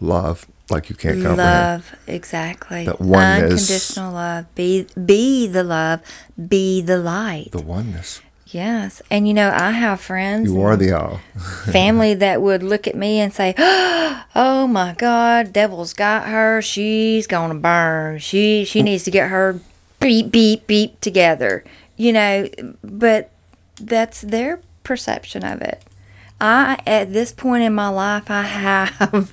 love, 0.01 0.47
like 0.71 0.89
you 0.89 0.95
can't 0.95 1.17
comprehend. 1.17 1.39
Love, 1.39 1.97
exactly. 2.07 2.85
That 2.85 3.01
oneness. 3.01 3.69
Unconditional 3.69 4.13
love. 4.13 4.55
Be 4.55 4.87
be 5.05 5.49
the 5.49 5.65
love. 5.65 6.01
Be 6.49 6.83
the 6.83 6.99
light. 6.99 7.49
The 7.51 7.61
oneness. 7.63 8.21
yes. 8.47 9.03
And 9.11 9.27
you 9.27 9.35
know, 9.35 9.51
I 9.53 9.73
have 9.73 10.01
friends. 10.01 10.49
You 10.49 10.63
are 10.63 10.77
the 10.77 10.93
all. 10.93 11.21
family 11.73 12.15
that 12.15 12.41
would 12.41 12.63
look 12.63 12.87
at 12.87 12.95
me 12.95 13.19
and 13.19 13.33
say, 13.33 13.55
"Oh 13.59 14.69
my 14.71 14.95
God, 14.97 15.53
devil's 15.53 15.95
got 15.95 16.29
her. 16.29 16.63
She's 16.63 17.27
gonna 17.27 17.57
burn. 17.57 18.21
She 18.21 18.65
she 18.65 18.85
needs 18.85 19.03
to 19.03 19.11
get 19.11 19.31
her 19.31 19.59
beep 20.03 20.31
beep 20.31 20.67
beep 20.67 21.01
together." 21.01 21.65
You 21.97 22.13
know, 22.13 22.49
but 22.83 23.31
that's 23.81 24.21
their 24.23 24.61
perception 24.85 25.45
of 25.45 25.61
it. 25.63 25.83
I 26.41 26.79
at 26.87 27.13
this 27.13 27.33
point 27.33 27.63
in 27.63 27.75
my 27.75 27.89
life, 27.89 28.31
I 28.31 28.43
have 28.43 29.31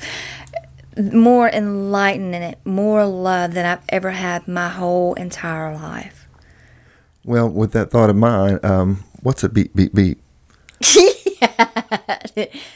more 1.13 1.49
enlightenment, 1.49 2.57
more 2.65 3.05
love 3.05 3.53
than 3.53 3.65
I've 3.65 3.83
ever 3.89 4.11
had 4.11 4.47
my 4.47 4.69
whole 4.69 5.13
entire 5.15 5.73
life. 5.73 6.27
Well, 7.25 7.49
with 7.49 7.71
that 7.73 7.91
thought 7.91 8.09
of 8.09 8.15
mine, 8.15 8.59
um, 8.63 9.03
what's 9.21 9.43
a 9.43 9.49
beep 9.49 9.75
beep 9.75 9.93
beep? 9.93 10.21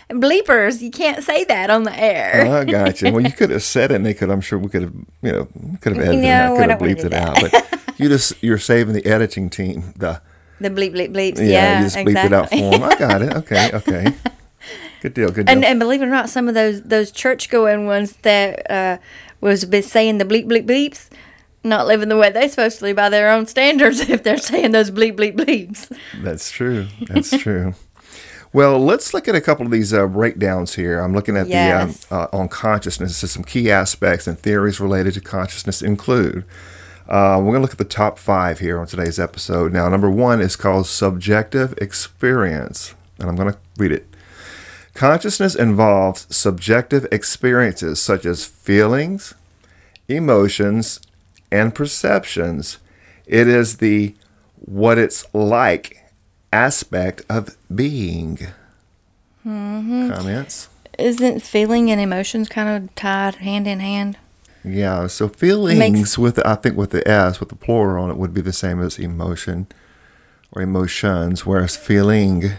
Bleepers, 0.09 0.81
you 0.81 0.91
can't 0.91 1.23
say 1.23 1.43
that 1.45 1.69
on 1.69 1.83
the 1.83 1.97
air. 1.97 2.45
Oh, 2.47 2.61
I 2.61 2.65
got 2.65 3.01
you. 3.01 3.11
Well, 3.11 3.21
you 3.21 3.31
could 3.37 3.49
have 3.49 3.63
said 3.63 3.91
it, 3.91 3.95
and 3.95 4.05
they 4.05 4.13
could. 4.13 4.29
I'm 4.29 4.41
sure 4.41 4.59
we 4.59 4.69
could 4.69 4.83
have, 4.83 4.93
you 5.21 5.31
know, 5.31 5.47
could 5.81 5.95
have 5.95 6.01
edited 6.05 6.23
No, 6.23 6.27
that, 6.27 6.51
I 6.53 6.57
could 6.57 6.69
have 6.69 6.79
bleeped 6.79 7.05
it 7.05 7.09
that. 7.11 7.43
out. 7.43 7.51
But 7.51 7.79
you 8.03 8.09
just 8.09 8.33
you're 8.43 8.57
saving 8.59 8.93
the 8.93 9.05
editing 9.05 9.49
team. 9.49 9.93
The 9.97 10.21
The 10.59 10.69
bleep 10.69 10.93
bleep 10.93 11.11
bleeps. 11.13 11.37
yeah, 11.37 11.43
Yeah, 11.43 11.77
you 11.79 11.85
just 11.85 11.97
exactly. 11.97 12.25
it 12.27 12.33
out 12.33 12.49
for 12.49 12.55
them. 12.55 12.83
I 12.83 12.95
got 12.97 13.21
it. 13.21 13.33
Okay, 13.37 13.71
okay. 13.73 14.13
Good 15.01 15.13
deal. 15.13 15.31
Good 15.31 15.47
deal. 15.47 15.55
And 15.55 15.65
and 15.65 15.79
believe 15.79 16.01
it 16.01 16.05
or 16.05 16.09
not, 16.09 16.29
some 16.29 16.47
of 16.47 16.53
those 16.53 16.81
those 16.83 17.11
church 17.11 17.49
going 17.49 17.85
ones 17.85 18.13
that 18.21 18.69
uh, 18.71 18.97
was 19.41 19.65
been 19.65 19.83
saying 19.83 20.17
the 20.19 20.25
bleep 20.25 20.45
bleep 20.45 20.65
bleeps, 20.65 21.09
not 21.63 21.87
living 21.87 22.07
the 22.09 22.15
way 22.17 22.29
they're 22.31 22.47
supposed 22.49 22.79
to 22.79 22.85
live 22.85 22.95
by 22.95 23.09
their 23.09 23.29
own 23.29 23.45
standards. 23.45 23.99
If 24.09 24.23
they're 24.23 24.37
saying 24.37 24.71
those 24.71 24.91
bleep 24.91 25.17
bleep 25.17 25.35
bleeps, 25.35 25.91
That's 26.21 26.49
true. 26.51 26.87
That's 27.07 27.37
true. 27.37 27.73
Well, 28.53 28.77
let's 28.79 29.15
look 29.15 29.27
at 29.27 29.33
a 29.33 29.41
couple 29.41 29.65
of 29.65 29.71
these 29.71 29.93
uh, 29.95 30.05
breakdowns 30.05 30.75
here. 30.75 30.99
I'm 30.99 31.13
looking 31.13 31.35
at 31.35 31.47
Yes. 31.47 32.05
the 32.05 32.15
um, 32.15 32.21
uh, 32.31 32.37
on 32.37 32.47
consciousness. 32.49 33.17
So 33.17 33.25
some 33.27 33.43
key 33.43 33.71
aspects 33.71 34.27
and 34.27 34.37
theories 34.37 34.79
related 34.79 35.15
to 35.15 35.21
consciousness 35.21 35.81
include. 35.81 36.45
Uh, 37.07 37.37
we're 37.37 37.51
going 37.51 37.55
to 37.55 37.61
look 37.61 37.71
at 37.71 37.77
the 37.77 37.83
top 37.83 38.17
five 38.17 38.59
here 38.59 38.79
on 38.79 38.87
today's 38.87 39.19
episode. 39.19 39.73
Now, 39.73 39.89
number 39.89 40.09
one 40.09 40.41
is 40.41 40.55
called 40.55 40.87
subjective 40.87 41.73
experience, 41.77 42.95
and 43.19 43.29
I'm 43.29 43.35
going 43.35 43.51
to 43.51 43.59
read 43.77 43.91
it. 43.91 44.07
Consciousness 44.93 45.55
involves 45.55 46.33
subjective 46.35 47.07
experiences 47.11 48.01
such 48.01 48.25
as 48.25 48.45
feelings, 48.45 49.33
emotions, 50.07 50.99
and 51.51 51.73
perceptions. 51.73 52.77
It 53.25 53.47
is 53.47 53.77
the 53.77 54.15
what 54.55 54.97
it's 54.97 55.25
like 55.33 56.03
aspect 56.51 57.23
of 57.29 57.57
being. 57.73 58.39
Comments? 59.43 60.69
isn't 60.97 61.41
feeling 61.41 61.89
and 61.91 61.99
emotions 61.99 62.49
kind 62.49 62.69
of 62.69 62.93
tied 62.95 63.35
hand 63.35 63.67
in 63.67 63.79
hand? 63.79 64.17
Yeah, 64.65 65.07
so 65.07 65.27
feelings 65.27 65.77
Makes- 65.79 66.17
with 66.17 66.45
I 66.45 66.55
think 66.55 66.77
with 66.77 66.91
the 66.91 67.05
S 67.07 67.39
with 67.39 67.49
the 67.49 67.55
plural 67.55 68.03
on 68.03 68.09
it 68.09 68.17
would 68.17 68.33
be 68.33 68.41
the 68.41 68.53
same 68.53 68.81
as 68.81 68.97
emotion 68.97 69.67
or 70.51 70.61
emotions, 70.61 71.45
whereas 71.45 71.75
feeling 71.75 72.51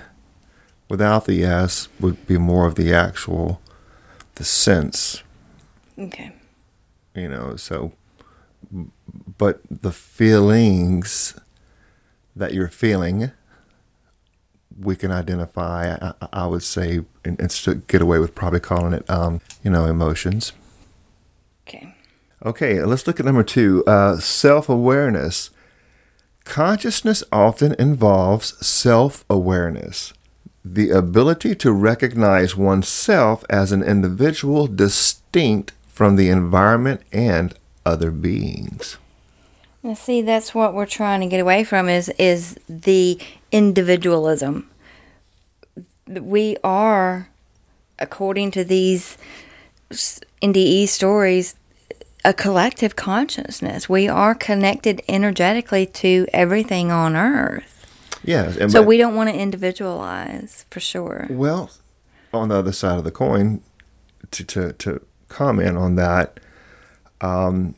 without 0.89 1.25
the 1.25 1.45
S 1.45 1.89
would 2.01 2.27
be 2.27 2.37
more 2.37 2.67
of 2.67 2.75
the 2.75 2.93
actual 2.93 3.61
the 4.35 4.45
sense, 4.45 5.23
Okay. 5.99 6.33
you 7.15 7.29
know, 7.29 7.57
so 7.57 7.93
but 9.39 9.61
the 9.71 9.93
feelings 9.93 11.35
that 12.37 12.53
you're 12.53 12.69
feeling 12.69 13.31
we 14.81 14.97
can 14.97 15.13
identify 15.13 15.95
I, 16.03 16.15
I- 16.33 16.47
would 16.49 16.65
say 16.65 17.01
and, 17.25 17.41
and 17.41 17.87
get 17.87 18.03
away 18.03 18.19
with 18.19 18.35
probably 18.35 18.59
calling 18.61 18.93
it 18.93 19.09
um, 19.09 19.41
you 19.63 19.71
know 19.71 19.85
emotions 19.87 20.53
Okay. 22.45 22.83
Let's 22.83 23.07
look 23.07 23.19
at 23.21 23.27
number 23.27 23.43
two 23.43 23.85
uh, 23.87 24.19
self 24.19 24.69
awareness. 24.69 25.51
Consciousness 26.45 27.25
often 27.33 27.75
involves 27.79 28.65
self 28.65 29.25
awareness, 29.31 30.13
the 30.65 30.91
ability 30.91 31.55
to 31.57 31.73
recognize 31.73 32.55
oneself 32.55 33.45
as 33.49 33.73
an 33.73 33.83
individual 33.83 34.67
distinct 34.67 35.73
from 35.89 36.17
the 36.17 36.29
environment 36.29 37.01
and 37.13 37.55
other 37.87 38.11
beings. 38.11 38.99
Now, 39.83 39.95
see, 39.95 40.23
that's 40.23 40.55
what 40.55 40.75
we're 40.75 40.87
trying 40.87 41.21
to 41.21 41.27
get 41.27 41.41
away 41.41 41.65
from 41.65 41.89
is 41.89 42.09
is 42.19 42.59
the 42.69 43.19
individualism. 43.53 44.69
We 46.07 46.57
are, 46.65 47.31
according 47.99 48.51
to 48.53 48.65
these 48.65 49.17
NDE 49.91 50.89
stories, 50.89 51.55
a 52.25 52.33
collective 52.33 52.97
consciousness. 52.97 53.89
We 53.89 54.09
are 54.09 54.35
connected 54.35 55.03
energetically 55.09 55.87
to 55.87 56.27
everything 56.33 56.91
on 56.91 57.17
Earth. 57.17 57.71
Yes, 58.25 58.57
and 58.57 58.73
So 58.73 58.83
we 58.83 58.97
don't 58.97 59.15
want 59.15 59.29
to 59.31 59.37
individualize 59.37 60.65
for 60.71 60.81
sure. 60.81 61.27
Well, 61.29 61.71
on 62.33 62.49
the 62.49 62.57
other 62.57 62.73
side 62.73 62.99
of 62.99 63.05
the 63.05 63.11
coin, 63.11 63.63
to 64.31 64.45
to, 64.45 64.73
to 64.73 65.05
comment 65.29 65.77
on 65.77 65.97
that, 65.97 66.41
um, 67.21 67.75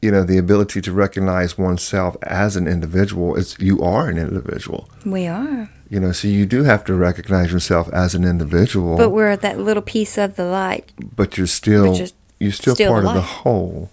you 0.00 0.12
know, 0.12 0.22
the 0.22 0.38
ability 0.38 0.80
to 0.82 0.92
recognize 0.92 1.58
oneself 1.58 2.16
as 2.22 2.54
an 2.54 2.68
individual 2.68 3.34
is 3.34 3.56
you 3.58 3.82
are 3.82 4.08
an 4.08 4.16
individual. 4.16 4.88
We 5.04 5.26
are. 5.26 5.68
You 5.90 5.98
know, 5.98 6.12
so 6.12 6.28
you 6.28 6.46
do 6.46 6.64
have 6.64 6.84
to 6.84 6.94
recognize 6.94 7.50
yourself 7.50 7.88
as 7.92 8.14
an 8.14 8.24
individual, 8.24 8.96
But 8.96 9.04
but, 9.04 9.10
we're 9.10 9.36
that 9.36 9.58
little 9.58 9.82
piece 9.82 10.18
of 10.18 10.36
the 10.36 10.44
light. 10.44 10.92
But 11.16 11.36
you're 11.36 11.46
still 11.46 11.90
But 11.90 11.98
you're 11.98 12.08
you're 12.38 12.52
still, 12.52 12.74
still 12.74 12.92
part 12.92 13.04
the 13.04 13.08
of 13.10 13.14
the 13.14 13.20
whole. 13.22 13.90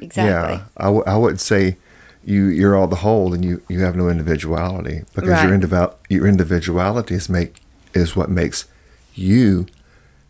Exactly. 0.00 0.56
Yeah, 0.58 0.64
I, 0.76 0.84
w- 0.84 1.04
I 1.06 1.16
wouldn't 1.16 1.40
say 1.40 1.76
you 2.24 2.46
you're 2.46 2.76
all 2.76 2.86
the 2.88 2.96
whole 2.96 3.32
and 3.34 3.44
you 3.44 3.62
you 3.68 3.80
have 3.80 3.96
no 3.96 4.08
individuality 4.08 5.02
because 5.14 5.42
your 5.42 5.54
individual 5.54 5.98
your 6.08 6.26
individuality 6.26 7.14
is 7.14 7.28
make 7.28 7.60
is 7.94 8.14
what 8.14 8.28
makes 8.30 8.66
you 9.14 9.66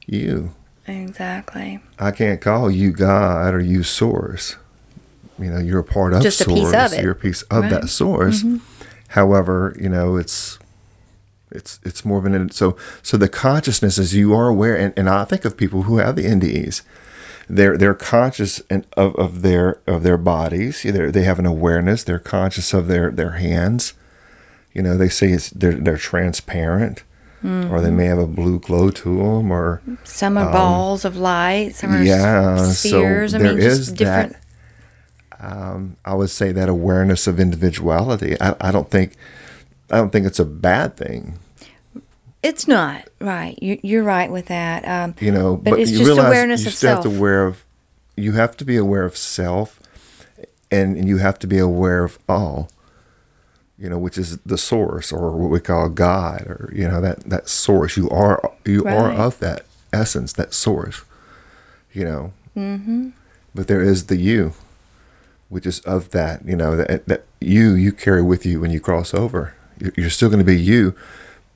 you. 0.07 0.53
Exactly. 0.87 1.81
I 1.99 2.11
can't 2.13 2.41
call 2.41 2.71
you 2.71 2.93
God 2.93 3.53
or 3.55 3.61
you 3.61 3.83
source. 3.83 4.57
You 5.39 5.51
know, 5.51 5.59
you're 5.59 5.81
a 5.81 5.85
part 5.85 6.15
of 6.15 6.23
Just 6.23 6.41
a 6.41 6.45
source. 6.45 6.59
piece 6.61 6.75
of 6.75 6.93
it. 6.95 7.03
You're 7.03 7.13
a 7.13 7.15
piece 7.15 7.43
of 7.43 7.65
Right. 7.65 7.71
Mm-hmm. 7.73 7.81
that 7.83 7.89
source. 7.89 8.45
However, 9.09 9.77
you 9.81 9.89
know, 9.89 10.17
it's 10.17 10.59
it's 11.51 11.79
it's 11.85 12.05
more 12.05 12.19
of 12.19 12.25
an 12.27 12.51
so 12.51 12.77
so 13.03 13.17
the 13.17 13.29
consciousness 13.29 13.99
is 13.99 14.15
you 14.15 14.35
are 14.35 14.49
aware 14.49 14.77
and, 14.77 14.93
and 14.97 15.09
I 15.09 15.25
think 15.25 15.45
of 15.45 15.57
people 15.57 15.83
who 15.83 15.99
have 15.99 16.17
the 16.17 16.25
NDEs. 16.25 16.83
They're 17.51 17.79
they're 17.79 17.95
conscious 17.95 18.61
and 18.69 18.87
of, 18.97 19.15
of 19.17 19.43
their 19.43 19.81
of 19.87 20.03
their 20.03 20.19
bodies. 20.19 20.83
They 20.83 20.91
they 21.11 21.23
have 21.25 21.39
an 21.39 21.47
awareness. 21.47 22.05
They're 22.05 22.19
conscious 22.19 22.75
of 22.75 22.89
their, 22.89 23.11
their 23.11 23.33
hands. 23.33 23.95
You 24.75 24.83
know, 24.83 24.97
they 24.99 25.09
say 25.09 25.29
it's 25.33 25.49
they're 25.51 25.73
they're 25.73 25.97
transparent, 25.97 26.99
or 27.43 27.49
Mm-hmm. 27.49 27.83
they 27.85 27.91
may 27.91 28.05
have 28.07 28.19
a 28.19 28.27
blue 28.27 28.59
glow 28.61 28.91
to 28.91 29.17
them, 29.17 29.51
or 29.51 29.81
Some 30.05 30.37
are 30.37 30.53
balls 30.53 31.05
of 31.07 31.17
light. 31.17 31.75
Some 31.75 31.95
are 31.95 31.99
Um, 31.99 32.05
yeah, 32.07 32.57
spheres. 32.73 33.33
so 33.33 33.39
I 33.39 33.43
mean, 33.43 33.59
there 33.59 33.67
is 33.69 33.79
just 33.79 33.97
different. 33.97 34.33
that. 34.33 34.43
Um, 35.41 35.97
I 36.05 36.15
would 36.15 36.31
say 36.31 36.51
that 36.53 36.69
awareness 36.69 37.27
of 37.29 37.39
individuality. 37.41 38.37
I, 38.41 38.57
I 38.61 38.73
don't 38.73 38.91
think, 38.91 39.13
I 39.91 39.97
don't 39.99 40.11
think 40.11 40.27
it's 40.27 40.41
a 40.41 40.45
bad 40.45 40.97
thing. 40.97 41.39
It's 42.43 42.69
not 42.69 43.09
right. 43.21 43.59
You, 43.61 43.81
you're 43.83 44.05
right 44.05 44.31
with 44.31 44.47
that. 44.47 44.87
Um, 44.87 45.15
You 45.21 45.33
know, 45.33 45.57
But 45.57 45.71
but, 45.73 45.81
it's 45.81 45.91
you 45.91 45.99
just 45.99 46.09
realize 46.09 46.27
awareness 46.27 46.61
you 46.63 46.69
of 46.69 46.75
still 46.75 46.91
have 46.91 47.03
to 47.03 47.09
self. 47.09 47.17
aware 47.17 47.47
of. 47.47 47.65
You 48.17 48.33
have 48.33 48.57
to 48.59 48.65
be 48.65 48.77
aware 48.77 49.05
of 49.05 49.17
self, 49.17 49.81
and 50.71 51.07
you 51.09 51.19
have 51.19 51.39
to 51.41 51.47
be 51.47 51.59
aware 51.59 52.05
of 52.05 52.19
all. 52.29 52.71
You 53.79 53.89
know, 53.89 53.99
which 53.99 54.19
is 54.19 54.39
the 54.39 54.59
source, 54.59 55.13
or 55.13 55.31
what 55.37 55.51
we 55.51 55.61
call 55.61 55.89
God, 55.89 56.43
or 56.49 56.73
you 56.75 56.89
know 56.89 57.01
that 57.01 57.21
that 57.31 57.49
source. 57.49 57.97
You 57.97 58.09
are 58.11 58.53
you 58.65 58.85
are 58.85 59.13
of 59.13 59.39
that 59.39 59.67
essence, 59.93 60.33
that 60.35 60.53
source. 60.55 61.05
You 61.93 62.05
know. 62.05 62.33
Mm-hmm. 62.57 63.11
But 63.55 63.69
there 63.69 63.81
is 63.83 64.07
the 64.07 64.17
you, 64.17 64.55
which 65.49 65.65
is 65.67 65.79
of 65.81 66.11
that. 66.11 66.45
You 66.45 66.57
know 66.57 66.77
that 66.77 67.07
that 67.07 67.25
you 67.41 67.75
you 67.75 67.93
carry 67.93 68.23
with 68.23 68.45
you 68.45 68.61
when 68.61 68.73
you 68.73 68.81
cross 68.81 69.15
over. 69.15 69.55
You're, 69.79 69.93
you're 69.97 70.11
still 70.11 70.29
going 70.29 70.41
to 70.41 70.45
be 70.45 70.61
you, 70.61 70.97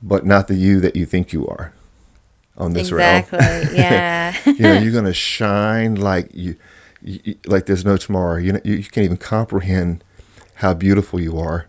but 0.03 0.25
not 0.25 0.47
the 0.47 0.53
you 0.55 0.79
that 0.81 0.95
you 0.95 1.05
think 1.07 1.33
you 1.33 1.47
are. 1.47 1.73
On 2.55 2.73
this 2.73 2.91
realm 2.91 3.23
exactly. 3.23 3.75
yeah. 3.77 4.35
you 4.45 4.59
know, 4.59 4.73
you're 4.77 4.91
gonna 4.93 5.13
shine 5.13 5.95
like 5.95 6.29
you. 6.35 6.55
you, 7.01 7.19
you- 7.23 7.35
like 7.47 7.65
there's 7.65 7.83
no 7.85 7.97
tomorrow. 7.97 8.37
You, 8.37 8.53
know, 8.53 8.59
you 8.63 8.75
you 8.75 8.83
can't 8.83 9.05
even 9.05 9.17
comprehend 9.17 10.03
how 10.55 10.75
beautiful 10.75 11.19
you 11.19 11.39
are. 11.39 11.65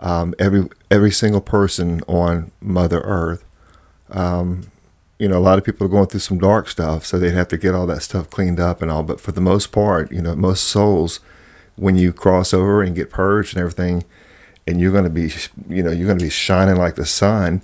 Um, 0.00 0.34
every 0.38 0.68
every 0.90 1.10
single 1.12 1.40
person 1.40 2.02
on 2.08 2.50
Mother 2.60 3.00
Earth. 3.00 3.42
Um, 4.10 4.66
you 5.18 5.28
know, 5.28 5.38
a 5.38 5.40
lot 5.40 5.56
of 5.56 5.64
people 5.64 5.86
are 5.86 5.90
going 5.90 6.06
through 6.08 6.20
some 6.20 6.38
dark 6.38 6.68
stuff, 6.68 7.06
so 7.06 7.18
they'd 7.18 7.32
have 7.32 7.48
to 7.48 7.56
get 7.56 7.74
all 7.74 7.86
that 7.86 8.02
stuff 8.02 8.28
cleaned 8.28 8.58
up 8.60 8.82
and 8.82 8.90
all. 8.90 9.04
But 9.04 9.20
for 9.20 9.30
the 9.32 9.40
most 9.40 9.70
part, 9.72 10.10
you 10.12 10.20
know, 10.20 10.34
most 10.34 10.64
souls, 10.64 11.20
when 11.76 11.96
you 11.96 12.12
cross 12.12 12.52
over 12.52 12.82
and 12.82 12.94
get 12.96 13.08
purged 13.08 13.54
and 13.56 13.60
everything, 13.60 14.04
and 14.72 14.80
you're 14.80 14.90
going 14.90 15.04
to 15.04 15.10
be, 15.10 15.30
you 15.68 15.82
know, 15.82 15.90
you're 15.90 16.06
going 16.06 16.18
to 16.18 16.24
be 16.24 16.30
shining 16.30 16.76
like 16.76 16.94
the 16.94 17.04
sun. 17.04 17.60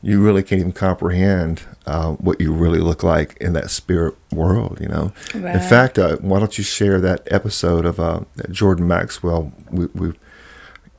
You 0.00 0.22
really 0.22 0.44
can't 0.44 0.60
even 0.60 0.72
comprehend 0.72 1.64
uh, 1.86 2.12
what 2.12 2.40
you 2.40 2.52
really 2.52 2.78
look 2.78 3.02
like 3.02 3.36
in 3.38 3.52
that 3.54 3.68
spirit 3.68 4.14
world. 4.30 4.78
You 4.80 4.86
know. 4.86 5.12
In 5.34 5.68
fact, 5.68 5.98
uh, 5.98 6.18
why 6.18 6.38
don't 6.38 6.56
you 6.56 6.62
share 6.62 7.00
that 7.00 7.26
episode 7.32 7.84
of 7.84 7.98
uh, 7.98 8.20
Jordan 8.48 8.86
Maxwell? 8.86 9.52
We, 9.72 9.86
we 9.86 10.12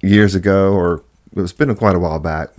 years 0.01 0.35
ago, 0.35 0.73
or 0.73 1.01
it's 1.33 1.53
been 1.53 1.73
quite 1.75 1.95
a 1.95 1.99
while 1.99 2.19
back. 2.19 2.49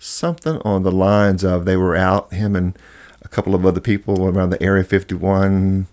Something 0.00 0.60
on 0.64 0.82
the 0.82 0.92
lines 0.92 1.44
of 1.44 1.64
they 1.66 1.76
were 1.76 1.94
out, 1.94 2.32
him 2.32 2.56
and 2.56 2.76
a 3.22 3.28
couple 3.28 3.54
of 3.54 3.64
other 3.64 3.80
people 3.80 4.26
around 4.26 4.50
the 4.50 4.60
Area 4.60 4.82
51 4.82 5.86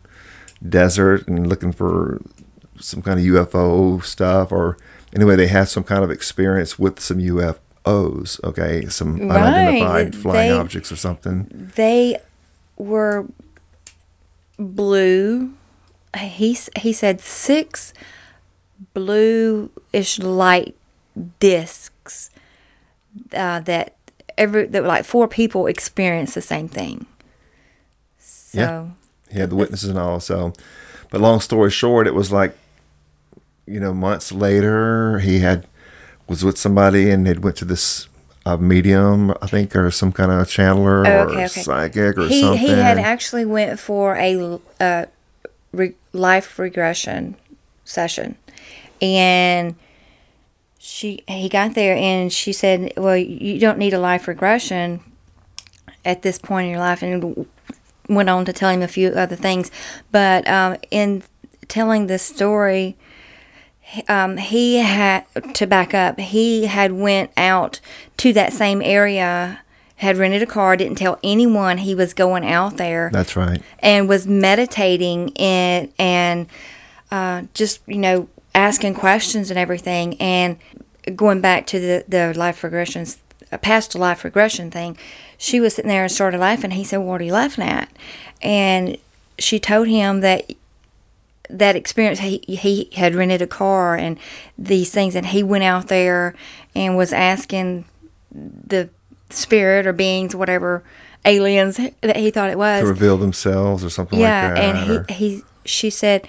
desert 0.68 1.28
and 1.28 1.48
looking 1.48 1.72
for 1.72 2.20
some 2.80 3.04
kind 3.04 3.20
of 3.20 3.26
UFO 3.28 4.04
stuff, 4.04 4.52
or 4.52 4.78
anyway, 5.16 5.36
they 5.36 5.48
had 5.48 5.68
some 5.70 5.84
kind 5.84 6.04
of 6.04 6.12
experience 6.12 6.78
with 6.80 7.00
some 7.00 7.18
UFOs. 7.20 8.44
Okay, 8.44 8.86
some 8.88 9.28
Right, 9.30 9.42
unidentified 9.42 10.16
flying 10.16 10.52
they- 10.52 10.58
objects 10.58 10.92
or 10.92 10.96
something. 10.96 11.72
They 11.76 12.18
were 12.78 13.28
blue. 14.58 15.54
He 16.18 16.58
he 16.78 16.94
said 16.94 17.22
six 17.22 17.94
bluish 18.94 20.20
light 20.20 20.76
discs 21.40 22.30
uh, 23.34 23.60
that 23.62 23.96
every 24.38 24.66
that 24.68 24.84
like 24.84 25.06
four 25.06 25.28
people 25.28 25.68
experienced 25.68 26.36
the 26.36 26.42
same 26.42 26.68
thing. 26.68 27.06
So 28.20 28.60
Yeah. 28.60 28.86
He 29.32 29.40
had 29.40 29.50
the 29.50 29.56
witnesses 29.56 29.88
and 29.90 29.98
all. 29.98 30.20
So, 30.20 30.52
but 31.10 31.22
long 31.22 31.40
story 31.40 31.72
short, 31.72 32.06
it 32.06 32.14
was 32.14 32.34
like, 32.34 32.58
you 33.72 33.80
know, 33.80 33.94
months 33.94 34.32
later, 34.32 35.20
he 35.20 35.40
had 35.40 35.66
was 36.28 36.44
with 36.44 36.58
somebody 36.58 37.10
and 37.10 37.26
they 37.26 37.34
went 37.34 37.56
to 37.58 37.66
this 37.66 38.08
uh, 38.46 38.58
medium, 38.58 39.32
I 39.42 39.48
think, 39.48 39.76
or 39.76 39.92
some 39.92 40.12
kind 40.12 40.32
of 40.32 40.48
channeler 40.48 41.06
Oh, 41.08 41.12
or 41.12 41.30
okay, 41.30 41.46
okay. 41.46 41.62
psychic 41.62 42.18
or 42.18 42.28
he 42.28 42.42
something. 42.42 42.60
he 42.60 42.70
had 42.70 42.98
actually 42.98 43.46
went 43.46 43.80
for 43.80 44.16
a 44.16 44.60
uh, 44.80 45.06
re- 45.72 45.96
life 46.14 46.58
regression 46.60 47.36
session, 47.86 48.36
and 49.02 49.76
she 50.80 51.24
he 51.28 51.50
got 51.50 51.76
there 51.76 51.96
and 51.96 52.32
she 52.34 52.52
said, 52.54 52.94
"Well, 52.98 53.18
you 53.18 53.60
don't 53.60 53.78
need 53.78 53.94
a 53.94 54.00
life 54.00 54.28
regression 54.28 55.02
at 56.04 56.22
this 56.24 56.38
point 56.40 56.66
in 56.66 56.72
your 56.72 56.80
life," 56.80 57.04
and 57.04 57.46
went 58.10 58.30
on 58.30 58.46
to 58.46 58.54
tell 58.54 58.70
him 58.72 58.82
a 58.82 58.88
few 58.88 59.10
other 59.10 59.36
things, 59.36 59.70
but 60.12 60.48
um, 60.48 60.78
in 60.90 61.24
telling 61.68 62.08
this 62.08 62.24
story 62.24 62.98
um, 64.08 64.38
he 64.38 64.78
had 64.78 65.26
to 65.56 65.68
back 65.68 65.94
up. 65.94 66.20
He 66.20 66.66
had 66.66 66.92
went 66.94 67.32
out 67.38 67.80
to 68.18 68.34
that 68.34 68.54
same 68.54 68.82
area, 68.82 69.60
had 69.98 70.18
rented 70.18 70.42
a 70.42 70.46
car, 70.46 70.78
didn't 70.78 70.98
tell 70.98 71.20
anyone 71.24 71.80
he 71.80 71.94
was 71.96 72.14
going 72.14 72.46
out 72.46 72.78
there, 72.78 73.10
That's 73.14 73.36
right. 73.36 73.62
and 73.80 74.08
was 74.08 74.26
meditating 74.28 75.36
and 75.38 75.92
and 76.00 76.48
uh, 77.12 77.44
just 77.54 77.82
you 77.88 77.98
know 77.98 78.30
asking 78.56 78.94
questions 78.96 79.50
and 79.50 79.60
everything. 79.60 80.20
And 80.22 80.58
going 81.16 81.42
back 81.42 81.68
to 81.68 81.80
the 81.80 82.06
the 82.08 82.34
life 82.38 82.62
regressions, 82.62 83.18
uh, 83.52 83.58
past 83.58 83.96
life 83.96 84.24
regression 84.24 84.72
thing, 84.72 84.98
she 85.38 85.60
was 85.60 85.76
sitting 85.76 85.90
there 85.90 86.04
and 86.04 86.12
started 86.12 86.40
laughing. 86.40 86.72
He 86.72 86.84
said, 86.84 86.98
"What 86.98 87.22
are 87.22 87.26
you 87.26 87.34
laughing 87.34 87.66
at?" 87.66 87.90
And 88.42 88.98
she 89.38 89.60
told 89.60 89.88
him 89.88 90.22
that 90.22 90.52
that 91.58 91.76
experience 91.76 92.20
he 92.20 92.44
he 92.48 92.90
had 92.96 93.14
rented 93.16 93.42
a 93.42 93.48
car 93.48 93.96
and 93.96 94.18
these 94.58 94.92
things 94.92 95.16
and 95.16 95.28
he 95.28 95.44
went 95.44 95.64
out 95.64 95.88
there 95.88 96.34
and 96.76 96.96
was 96.98 97.12
asking 97.14 97.86
the 98.34 98.90
spirit 99.30 99.86
or 99.86 99.94
beings 99.94 100.36
whatever 100.36 100.84
aliens 101.26 101.78
that 102.02 102.16
he 102.18 102.32
thought 102.32 102.50
it 102.50 102.58
was 102.58 102.82
To 102.82 102.88
reveal 102.88 103.18
themselves 103.18 103.84
or 103.84 103.90
something 103.90 104.20
yeah 104.20 104.48
like 104.48 104.56
that. 104.56 104.76
and 104.76 105.08
he 105.10 105.14
he 105.38 105.44
she 105.66 105.90
said 105.90 106.28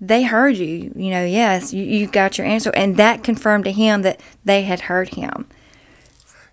they 0.00 0.22
heard 0.24 0.56
you 0.56 0.92
you 0.96 1.10
know 1.10 1.24
yes 1.24 1.72
you, 1.72 1.82
you 1.84 2.06
got 2.06 2.38
your 2.38 2.46
answer 2.46 2.70
and 2.74 2.96
that 2.96 3.22
confirmed 3.24 3.64
to 3.64 3.72
him 3.72 4.02
that 4.02 4.20
they 4.44 4.62
had 4.62 4.80
heard 4.82 5.10
him 5.14 5.46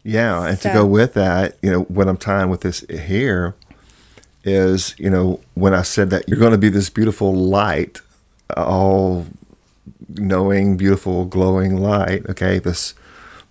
Yeah, 0.04 0.46
and 0.48 0.60
to 0.62 0.70
go 0.70 0.86
with 0.86 1.14
that, 1.16 1.58
you 1.64 1.72
know, 1.72 1.82
what 1.84 2.08
I'm 2.08 2.18
tying 2.18 2.50
with 2.52 2.62
this 2.62 2.86
here 2.90 3.56
is, 4.46 4.96
you 4.98 5.10
know, 5.10 5.42
when 5.56 5.74
I 5.74 5.82
said 5.82 6.10
that 6.12 6.30
you're 6.30 6.40
going 6.40 6.52
to 6.52 6.58
be 6.58 6.70
this 6.70 6.90
beautiful 6.90 7.34
light, 7.34 8.00
all 8.56 9.26
knowing, 10.08 10.78
beautiful, 10.78 11.26
glowing 11.26 11.78
light, 11.78 12.26
okay, 12.30 12.60
this 12.60 12.94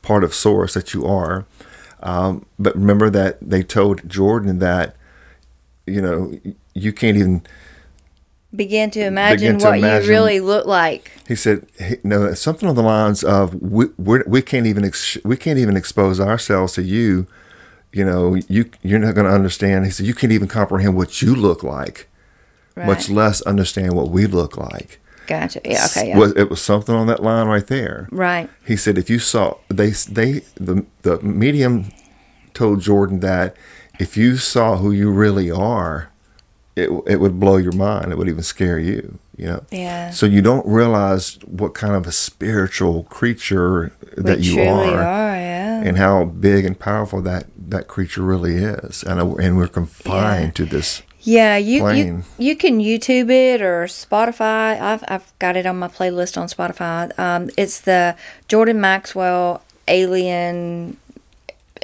part 0.02 0.22
of 0.24 0.32
source 0.32 0.72
that 0.74 0.94
you 0.94 1.04
are. 1.04 1.44
Um, 2.02 2.46
but 2.58 2.74
remember 2.76 3.10
that 3.10 3.38
they 3.40 3.62
told 3.62 4.08
Jordan 4.08 4.58
that, 4.60 4.94
you 5.86 6.00
know, 6.00 6.38
you 6.74 6.92
can't 6.92 7.16
even 7.16 7.42
begin 8.54 8.90
to 8.92 9.00
imagine 9.04 9.38
Begin 9.54 9.58
to 9.58 9.64
what 9.66 9.78
imagine- 9.78 10.04
you 10.06 10.10
really 10.10 10.40
look 10.40 10.64
like 10.66 11.10
He 11.26 11.34
said, 11.34 11.66
he, 11.78 11.96
"No, 12.04 12.34
something 12.34 12.68
on 12.68 12.76
the 12.76 12.82
lines 12.82 13.24
of 13.24 13.54
we 13.60 13.86
we're, 13.98 14.22
we 14.26 14.42
can't 14.42 14.66
even 14.66 14.84
ex- 14.84 15.18
we 15.24 15.36
can't 15.36 15.58
even 15.58 15.76
expose 15.76 16.20
ourselves 16.20 16.74
to 16.74 16.82
you. 16.82 17.26
You 17.94 18.04
know, 18.04 18.34
you 18.48 18.70
you're 18.82 18.98
not 18.98 19.14
going 19.14 19.26
to 19.26 19.32
understand." 19.32 19.84
He 19.84 19.90
said, 19.90 20.06
"You 20.06 20.14
can't 20.14 20.32
even 20.32 20.48
comprehend 20.48 20.96
what 20.96 21.22
you 21.22 21.34
look 21.34 21.62
like, 21.62 22.08
much 22.76 23.08
less 23.08 23.40
understand 23.42 23.94
what 23.94 24.10
we 24.10 24.26
look 24.26 24.56
like." 24.56 25.00
gotcha 25.26 25.58
yeah 25.64 25.86
okay 25.86 26.08
yeah 26.08 26.32
it 26.36 26.50
was 26.50 26.60
something 26.60 26.94
on 26.94 27.06
that 27.06 27.22
line 27.22 27.46
right 27.46 27.66
there. 27.68 28.08
right 28.12 28.50
He 28.66 28.76
said, 28.76 28.98
"If 28.98 29.08
you 29.08 29.18
saw 29.18 29.56
they 29.68 29.90
they 29.90 30.42
the 30.56 30.84
the 31.02 31.18
medium 31.22 31.90
told 32.52 32.82
Jordan 32.82 33.20
that 33.20 33.56
if 33.98 34.16
you 34.16 34.36
saw 34.36 34.76
who 34.76 34.90
you 34.90 35.10
really 35.10 35.50
are, 35.50 36.10
it 36.76 36.90
it 37.06 37.20
would 37.20 37.38
blow 37.40 37.56
your 37.56 37.72
mind. 37.72 38.12
It 38.12 38.18
would 38.18 38.28
even 38.28 38.42
scare 38.42 38.78
you. 38.78 39.18
You 39.36 39.46
know." 39.46 39.64
yeah 39.70 40.10
So 40.10 40.26
you 40.26 40.42
don't 40.42 40.66
realize 40.66 41.38
what 41.46 41.74
kind 41.74 41.94
of 41.94 42.06
a 42.06 42.12
spiritual 42.12 43.04
creature 43.04 43.92
that 44.16 44.38
we 44.38 44.44
you 44.44 44.62
are, 44.62 45.02
are 45.02 45.36
yeah 45.36 45.82
and 45.86 45.98
how 45.98 46.24
big 46.24 46.64
and 46.64 46.78
powerful 46.78 47.20
that 47.22 47.44
that 47.70 47.88
creature 47.88 48.22
really 48.22 48.56
is. 48.56 49.02
And 49.02 49.20
uh, 49.20 49.34
and 49.44 49.56
we're 49.56 49.68
confined 49.68 50.44
Yeah. 50.58 50.64
to 50.64 50.64
this. 50.66 51.02
Yeah, 51.26 51.56
you, 51.56 51.74
you 51.76 51.80
plane. 51.80 52.24
you 52.38 52.54
can 52.54 52.78
YouTube 52.80 53.30
it 53.30 53.62
or 53.62 53.86
Spotify. 53.86 54.78
I've 54.80 55.02
I've 55.08 55.32
got 55.38 55.56
it 55.56 55.64
on 55.66 55.78
my 55.78 55.88
playlist 55.88 56.36
on 56.40 56.48
Spotify. 56.48 57.10
Um, 57.18 57.48
it's 57.56 57.80
the 57.80 58.14
Jordan 58.48 58.78
Maxwell 58.80 59.62
Alien 59.88 60.96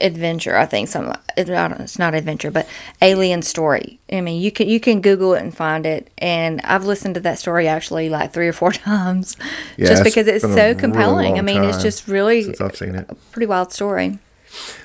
Adventure. 0.00 0.56
I 0.56 0.66
think 0.66 0.88
some 0.88 1.12
It's 1.36 1.98
not, 1.98 2.14
adventure, 2.14 2.50
but 2.50 2.66
Alien 3.02 3.42
Story. 3.42 4.00
I 4.12 4.20
mean, 4.20 4.40
you 4.40 4.50
can 4.50 4.68
you 4.68 4.80
can 4.80 5.00
Google 5.00 5.34
it 5.34 5.42
and 5.42 5.54
find 5.56 5.86
it. 5.86 6.10
And 6.18 6.60
I've 6.62 6.84
listened 6.84 7.14
to 7.16 7.20
that 7.20 7.38
story 7.38 7.68
actually 7.68 8.08
like 8.08 8.32
three 8.32 8.48
or 8.48 8.52
four 8.52 8.72
times, 8.90 9.36
Yeah, 9.76 9.86
just 9.88 10.04
because 10.04 10.26
it's 10.26 10.42
so 10.42 10.48
really 10.54 10.74
compelling. 10.74 11.38
I 11.38 11.42
mean, 11.42 11.62
it's 11.64 11.82
just 11.82 12.08
really 12.08 12.54
I've 12.60 12.76
seen 12.76 12.94
it. 12.94 13.06
a 13.08 13.14
pretty 13.14 13.46
wild 13.46 13.72
story. 13.72 14.18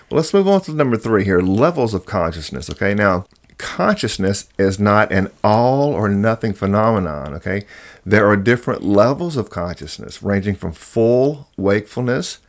Well, 0.10 0.18
let's 0.18 0.34
move 0.34 0.48
on 0.48 0.62
to 0.62 0.74
number 0.74 0.98
three 0.98 1.24
here 1.24 1.40
levels 1.40 1.94
of 1.94 2.06
consciousness. 2.06 2.70
Okay. 2.70 2.94
Now, 2.94 3.26
consciousness 3.58 4.48
is 4.58 4.80
not 4.80 5.12
an 5.12 5.30
all 5.44 5.94
or 5.94 6.08
nothing 6.10 6.54
phenomenon. 6.54 7.34
Okay. 7.34 7.66
There 8.06 8.28
are 8.28 8.38
different 8.38 8.84
levels 8.84 9.36
of 9.38 9.50
consciousness, 9.50 10.22
ranging 10.22 10.56
from 10.56 10.74
full 10.74 11.48
wakefulness 11.58 12.40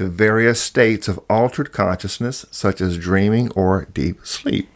to 0.00 0.08
various 0.08 0.58
states 0.62 1.08
of 1.08 1.20
altered 1.28 1.72
consciousness, 1.72 2.46
such 2.50 2.80
as 2.80 2.96
dreaming 2.96 3.50
or 3.52 3.86
deep 3.92 4.24
sleep. 4.24 4.66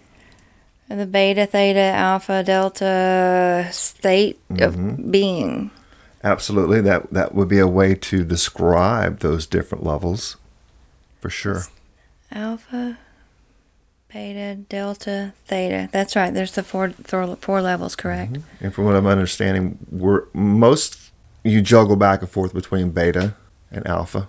The 0.90 1.06
beta, 1.06 1.46
theta, 1.46 1.80
alpha, 1.80 2.42
delta 2.44 3.66
state 3.72 4.38
Mm-hmm. 4.50 4.62
of 4.62 5.10
being. 5.10 5.70
Absolutely. 6.22 6.82
That, 6.82 7.10
that 7.10 7.34
would 7.34 7.48
be 7.48 7.58
a 7.58 7.66
way 7.66 7.94
to 7.94 8.22
describe 8.22 9.20
those 9.20 9.46
different 9.46 9.82
levels 9.82 10.36
for 11.20 11.30
sure. 11.30 11.62
Alpha, 12.30 12.98
beta, 14.12 14.56
delta, 14.56 15.32
theta. 15.46 15.88
That's 15.90 16.14
right. 16.14 16.34
There's 16.34 16.52
the 16.52 16.62
four 16.62 16.90
four, 16.90 17.36
four 17.36 17.62
levels, 17.62 17.96
correct? 17.96 18.36
And 18.60 18.74
from 18.74 18.84
what 18.84 18.94
I'm 18.94 19.06
understanding, 19.06 19.78
we're 19.90 20.24
most 20.34 20.98
you 21.42 21.62
juggle 21.62 21.96
back 21.96 22.20
and 22.20 22.30
forth 22.30 22.52
between 22.52 22.90
beta 22.90 23.34
and 23.70 23.86
alpha. 23.86 24.28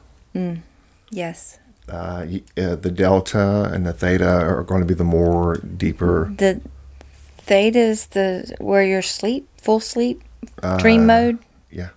Yes. 1.12 1.60
uh, 1.90 2.26
uh, 2.58 2.76
the 2.76 2.92
delta 2.92 3.70
and 3.74 3.86
the 3.86 3.94
theta 3.94 4.28
are 4.28 4.64
going 4.64 4.82
to 4.82 4.88
be 4.88 4.94
the 4.94 5.04
more 5.04 5.58
deeper. 5.58 6.32
The 6.38 6.62
theta 7.38 7.80
is 7.80 8.08
the 8.08 8.56
where 8.60 8.84
you're 8.84 9.02
sleep, 9.02 9.48
full 9.62 9.80
sleep. 9.80 10.24
dream 10.80 11.06
mode. 11.06 11.38
Yeah. 11.72 11.90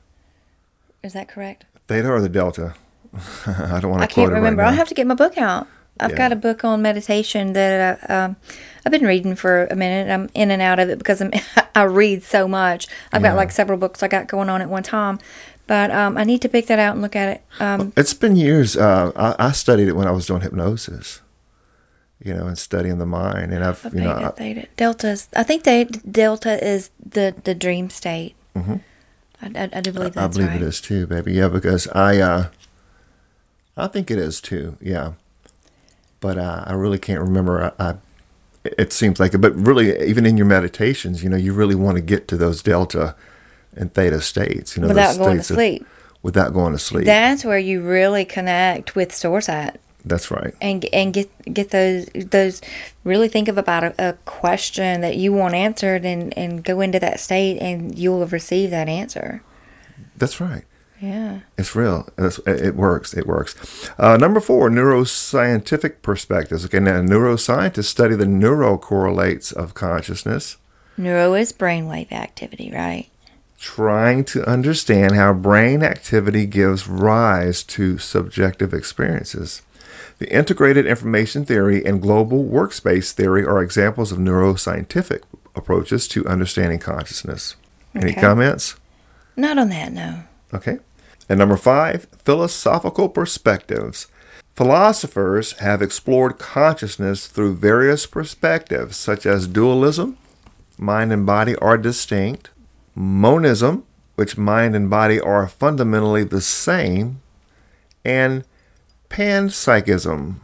Is 1.03 1.13
that 1.15 1.29
correct? 1.29 1.65
Theta 1.87 2.09
or 2.11 2.21
the 2.21 2.29
delta? 2.29 2.75
I 3.47 3.79
don't 3.81 3.91
want 3.91 4.01
to 4.01 4.05
I 4.05 4.07
can't 4.07 4.31
remember. 4.33 4.63
right 4.63 4.69
I'll 4.69 4.75
have 4.77 4.89
to 4.89 4.95
get 4.95 5.07
my 5.07 5.15
book 5.15 5.39
out. 5.39 5.67
I've 6.01 6.11
Yeah. 6.11 6.17
got 6.17 6.33
a 6.33 6.37
book 6.37 6.63
on 6.65 6.83
meditation 6.83 7.55
that 7.55 7.99
uh, 8.09 8.13
um, 8.13 8.37
I've 8.85 8.93
been 8.93 9.05
reading 9.05 9.35
for 9.35 9.67
a 9.67 9.75
minute. 9.75 10.13
I'm 10.13 10.29
in 10.35 10.51
and 10.51 10.63
out 10.63 10.79
of 10.79 10.89
it 10.91 10.99
because 10.99 11.21
I'm, 11.21 11.33
I 11.75 11.83
read 11.85 12.23
so 12.23 12.47
much. 12.47 12.87
I've 13.13 13.23
Yeah. 13.23 13.31
got 13.31 13.37
like 13.37 13.51
several 13.51 13.79
books 13.79 14.03
I 14.03 14.09
got 14.09 14.29
going 14.29 14.49
on 14.49 14.61
at 14.63 14.69
one 14.69 14.83
time, 14.83 15.19
but 15.69 15.93
um, 15.93 16.17
I 16.17 16.25
need 16.25 16.43
to 16.43 16.49
pick 16.49 16.67
that 16.67 16.81
out 16.81 16.95
and 16.95 17.03
look 17.03 17.15
at 17.15 17.29
it. 17.29 17.43
Um, 17.61 17.93
It's 17.97 18.15
been 18.15 18.35
years. 18.35 18.77
Uh, 18.77 19.13
I, 19.15 19.49
I 19.49 19.53
studied 19.53 19.87
it 19.87 19.95
when 19.95 20.09
I 20.09 20.11
was 20.11 20.27
doing 20.27 20.41
hypnosis, 20.41 21.21
you 22.25 22.35
know, 22.35 22.47
and 22.47 22.59
studying 22.59 22.99
the 22.99 23.07
mind. 23.07 23.53
And 23.53 23.63
I've, 23.63 23.85
you 23.93 24.01
know, 24.01 24.17
I, 24.17 24.31
theta, 24.31 24.67
deltas. 24.77 25.29
I 25.37 25.45
think 25.45 25.63
they 25.63 25.85
delta 25.85 26.59
is 26.67 26.91
the 26.99 27.35
the 27.45 27.55
dream 27.55 27.91
state. 27.91 28.35
Mm-hmm. 28.57 28.77
I, 29.43 29.47
I, 29.63 29.69
I 29.75 29.81
do 29.81 29.93
believe 29.93 30.17
I 30.17 30.23
that's 30.23 30.37
believe 30.37 30.51
right. 30.51 30.63
it 30.63 30.67
is 30.67 30.81
too, 30.81 31.07
baby. 31.07 31.35
Yeah, 31.35 31.49
because 31.49 31.87
I, 31.89 32.19
uh, 32.19 32.49
I 33.77 33.87
think 33.87 34.11
it 34.11 34.19
is 34.19 34.41
too. 34.41 34.77
Yeah, 34.81 35.13
but 36.21 36.39
uh, 36.39 36.65
I 36.67 36.73
really 36.73 36.99
can't 36.99 37.21
remember. 37.21 37.75
I, 37.79 37.91
I, 37.91 37.95
it 38.65 38.93
seems 38.93 39.21
like 39.21 39.35
it, 39.35 39.39
but 39.39 39.55
really, 39.55 40.03
even 40.09 40.27
in 40.27 40.37
your 40.37 40.47
meditations, 40.47 41.23
you 41.23 41.29
know, 41.29 41.37
you 41.37 41.53
really 41.53 41.77
want 41.77 41.97
to 41.97 42.03
get 42.03 42.27
to 42.29 42.37
those 42.37 42.63
delta 42.63 43.15
and 43.79 43.93
theta 43.95 44.21
states. 44.21 44.77
You 44.77 44.83
know, 44.83 44.89
Without 44.89 45.17
going 45.17 45.37
to 45.39 45.43
states 45.45 45.51
of- 45.51 45.57
sleep. 45.57 45.87
without 46.23 46.53
going 46.53 46.73
to 46.73 46.79
sleep. 46.79 47.05
That's 47.07 47.45
where 47.45 47.59
you 47.59 47.81
really 47.81 48.25
connect 48.25 48.95
with 48.97 49.15
source 49.15 49.49
at. 49.49 49.81
That's 50.05 50.31
right. 50.31 50.55
and 50.61 50.85
and 50.93 51.13
get 51.13 51.29
get 51.53 51.71
those 51.71 52.07
those 52.15 52.61
really 53.05 53.29
think 53.29 53.49
of 53.49 53.59
about 53.59 53.85
a, 53.85 53.95
a 53.99 54.13
question 54.25 55.01
that 55.03 55.17
you 55.17 55.33
want 55.33 55.55
answered 55.55 56.05
and 56.07 56.37
and 56.39 56.65
go 56.65 56.81
into 56.81 56.99
that 57.01 57.21
state 57.21 57.59
and 57.61 57.99
you'll 57.99 58.21
have 58.21 58.33
received 58.33 58.73
that 58.73 58.89
answer 58.89 59.43
That's 60.17 60.41
right. 60.41 60.63
yeah 61.01 61.41
It's 61.59 61.75
real. 61.75 62.09
It's, 62.17 62.39
it 62.47 62.75
works. 62.77 63.13
It 63.13 63.27
works. 63.27 63.91
Uh, 63.99 64.17
number 64.17 64.41
four, 64.41 64.71
neuroscientific 64.71 66.01
perspectives. 66.01 66.65
Okay, 66.65 66.81
now 66.81 67.01
neuroscientists 67.03 67.85
study 67.85 68.15
the 68.15 68.25
neurocorrelates 68.25 69.53
of 69.53 69.75
consciousness, 69.75 70.57
neuro 70.97 71.35
is 71.35 71.53
brainwave 71.53 72.13
activity 72.13 72.71
right 72.73 73.09
trying 73.59 74.25
to 74.25 74.49
understand 74.49 75.15
how 75.15 75.33
brain 75.33 75.83
activity 75.83 76.47
gives 76.47 76.89
rise 76.89 77.63
to 77.65 77.99
subjective 77.99 78.73
experiences. 78.73 79.63
The 80.19 80.33
integrated 80.33 80.87
information 80.87 81.45
theory 81.45 81.85
and 81.85 82.01
global 82.01 82.45
workspace 82.45 83.13
theory 83.13 83.45
are 83.45 83.63
examples 83.63 84.13
of 84.13 84.19
neuroscientific 84.19 85.23
approaches 85.55 86.07
to 86.09 86.27
understanding 86.27 86.79
consciousness. 86.79 87.57
Any 87.95 88.13
comments? 88.13 88.77
not 89.37 89.59
on 89.59 89.69
that 89.69 89.93
no 89.93 90.25
Okay. 90.53 90.79
And 91.29 91.39
number 91.39 91.57
five, 91.57 92.07
philosophical 92.25 93.09
perspectives. 93.09 94.07
Philosophers 94.57 95.53
have 95.59 95.83
explored 95.83 96.39
consciousness 96.39 97.27
through 97.27 97.55
various 97.57 98.07
perspectives, 98.07 98.97
such 98.97 99.27
as 99.27 99.47
dualism, 99.47 100.17
mind 100.79 101.13
and 101.13 101.25
body 101.25 101.55
are 101.57 101.79
distinct, 101.79 102.51
monism, 102.99 103.85
which 104.17 104.37
mind 104.37 104.75
and 104.75 104.91
body 104.91 105.21
are 105.21 105.47
fundamentally 105.47 106.25
the 106.25 106.41
same, 106.41 107.21
and 108.05 108.45
panpsychism. 109.09 110.37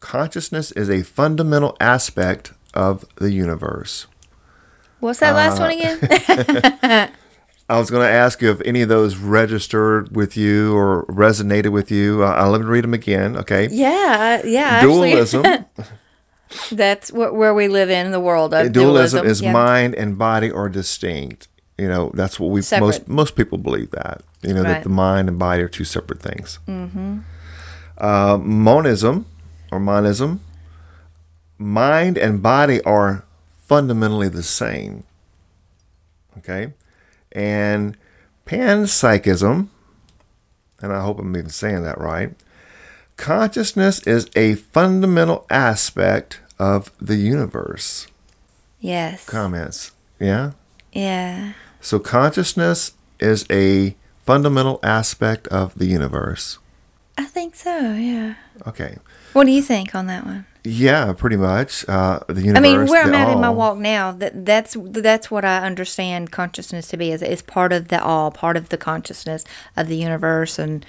Consciousness 0.00 0.70
is 0.72 0.90
a 0.90 1.02
fundamental 1.02 1.76
aspect 1.80 2.52
of 2.74 3.04
the 3.16 3.32
universe. 3.32 4.06
what's 5.00 5.20
that 5.20 5.32
last 5.32 5.60
one 5.60 5.70
again 5.70 5.98
uh, 6.82 7.08
I 7.68 7.78
was 7.78 7.90
going 7.90 8.06
to 8.06 8.12
ask 8.12 8.42
you 8.42 8.50
if 8.50 8.60
any 8.62 8.82
of 8.82 8.90
those 8.90 9.16
registered 9.16 10.14
with 10.14 10.36
you 10.36 10.76
or 10.76 11.06
resonated 11.06 11.72
with 11.72 11.90
you. 11.90 12.22
Uh, 12.22 12.32
I'll 12.32 12.50
let 12.50 12.60
me 12.60 12.66
read 12.66 12.84
them 12.84 12.92
again. 12.92 13.38
Okay. 13.38 13.68
yeah 13.70 14.40
uh, 14.42 14.46
yeah 14.46 14.82
Dualism. 14.82 15.42
that's 16.72 17.10
what, 17.10 17.34
where 17.34 17.54
we 17.54 17.68
live 17.68 17.90
in 17.90 18.10
the 18.10 18.20
world 18.20 18.52
of 18.52 18.72
dualism, 18.72 19.20
dualism, 19.22 19.26
is 19.26 19.40
yeah. 19.40 19.52
mind 19.52 19.94
and 19.94 20.18
body 20.18 20.50
are 20.50 20.68
distinct. 20.68 21.48
You 21.78 21.88
know, 21.88 22.10
that's 22.14 22.38
what 22.38 22.48
we 22.48 22.58
most 22.58 22.68
Separate. 22.68 23.08
most 23.08 23.34
people 23.36 23.58
believe 23.58 23.90
that. 23.90 24.22
You 24.42 24.54
know 24.54 24.62
that 24.62 24.82
the 24.84 24.88
mind 24.88 25.28
and 25.28 25.38
body 25.38 25.62
are 25.62 25.68
two 25.68 25.84
separate 25.84 26.20
things. 26.20 26.58
Mm-hmm. 26.68 27.20
Uh, 27.98 28.38
monism 28.38 29.26
or 29.72 29.80
monism, 29.80 30.40
mind 31.58 32.16
and 32.18 32.42
body 32.42 32.80
are 32.82 33.24
fundamentally 33.62 34.28
the 34.28 34.42
same. 34.42 35.04
Okay, 36.38 36.72
and 37.32 37.96
panpsychism, 38.46 39.68
and 40.80 40.92
I 40.92 41.00
hope 41.02 41.18
I'm 41.18 41.36
even 41.36 41.50
saying 41.50 41.82
that 41.82 41.98
right. 41.98 42.34
Consciousness 43.16 44.00
is 44.06 44.28
a 44.36 44.54
fundamental 44.56 45.46
aspect 45.48 46.40
of 46.58 46.90
the 47.00 47.16
universe. 47.16 48.06
yes 48.80 49.24
Comments. 49.28 49.92
Yeah? 50.20 50.52
yeah 50.92 51.52
So 51.84 51.98
consciousness 51.98 52.94
is 53.20 53.44
a 53.50 53.94
fundamental 54.24 54.80
aspect 54.82 55.46
of 55.48 55.74
the 55.78 55.84
universe. 55.84 56.58
i 57.18 57.24
think 57.26 57.54
so 57.54 57.92
yeah 57.92 58.34
Okay. 58.66 58.96
what 59.34 59.44
do 59.44 59.50
you 59.52 59.60
think 59.62 59.94
on 59.94 60.06
that 60.06 60.24
one 60.24 60.46
Yeah, 60.64 61.12
pretty 61.12 61.36
much. 61.36 61.84
Uh, 61.86 62.20
the 62.26 62.40
universe. 62.40 62.56
I 62.56 62.60
mean, 62.62 62.86
where 62.88 63.02
I'm 63.04 63.14
at 63.14 63.28
in 63.28 63.38
my 63.38 63.50
walk 63.50 63.76
now, 63.76 64.12
that 64.12 64.46
that's 64.46 64.74
that's 64.80 65.30
what 65.30 65.44
I 65.44 65.58
understand 65.58 66.32
consciousness 66.32 66.88
to 66.88 66.96
be. 66.96 67.12
Is 67.12 67.20
is 67.20 67.42
part 67.42 67.70
of 67.74 67.88
the 67.88 68.00
all, 68.02 68.30
part 68.30 68.56
of 68.56 68.70
the 68.70 68.78
consciousness 68.78 69.44
of 69.76 69.88
the 69.88 69.96
universe 70.08 70.58
and 70.58 70.86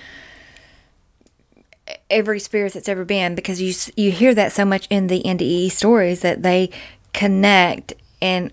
every 2.10 2.40
spirit 2.40 2.72
that's 2.74 2.88
ever 2.88 3.04
been. 3.04 3.36
Because 3.36 3.60
you 3.62 3.74
you 4.02 4.12
hear 4.12 4.34
that 4.34 4.54
so 4.54 4.64
much 4.64 4.88
in 4.90 5.08
the 5.08 5.22
NDE 5.24 5.72
stories 5.72 6.22
that 6.22 6.42
they 6.42 6.70
connect 7.12 7.92
and 8.22 8.52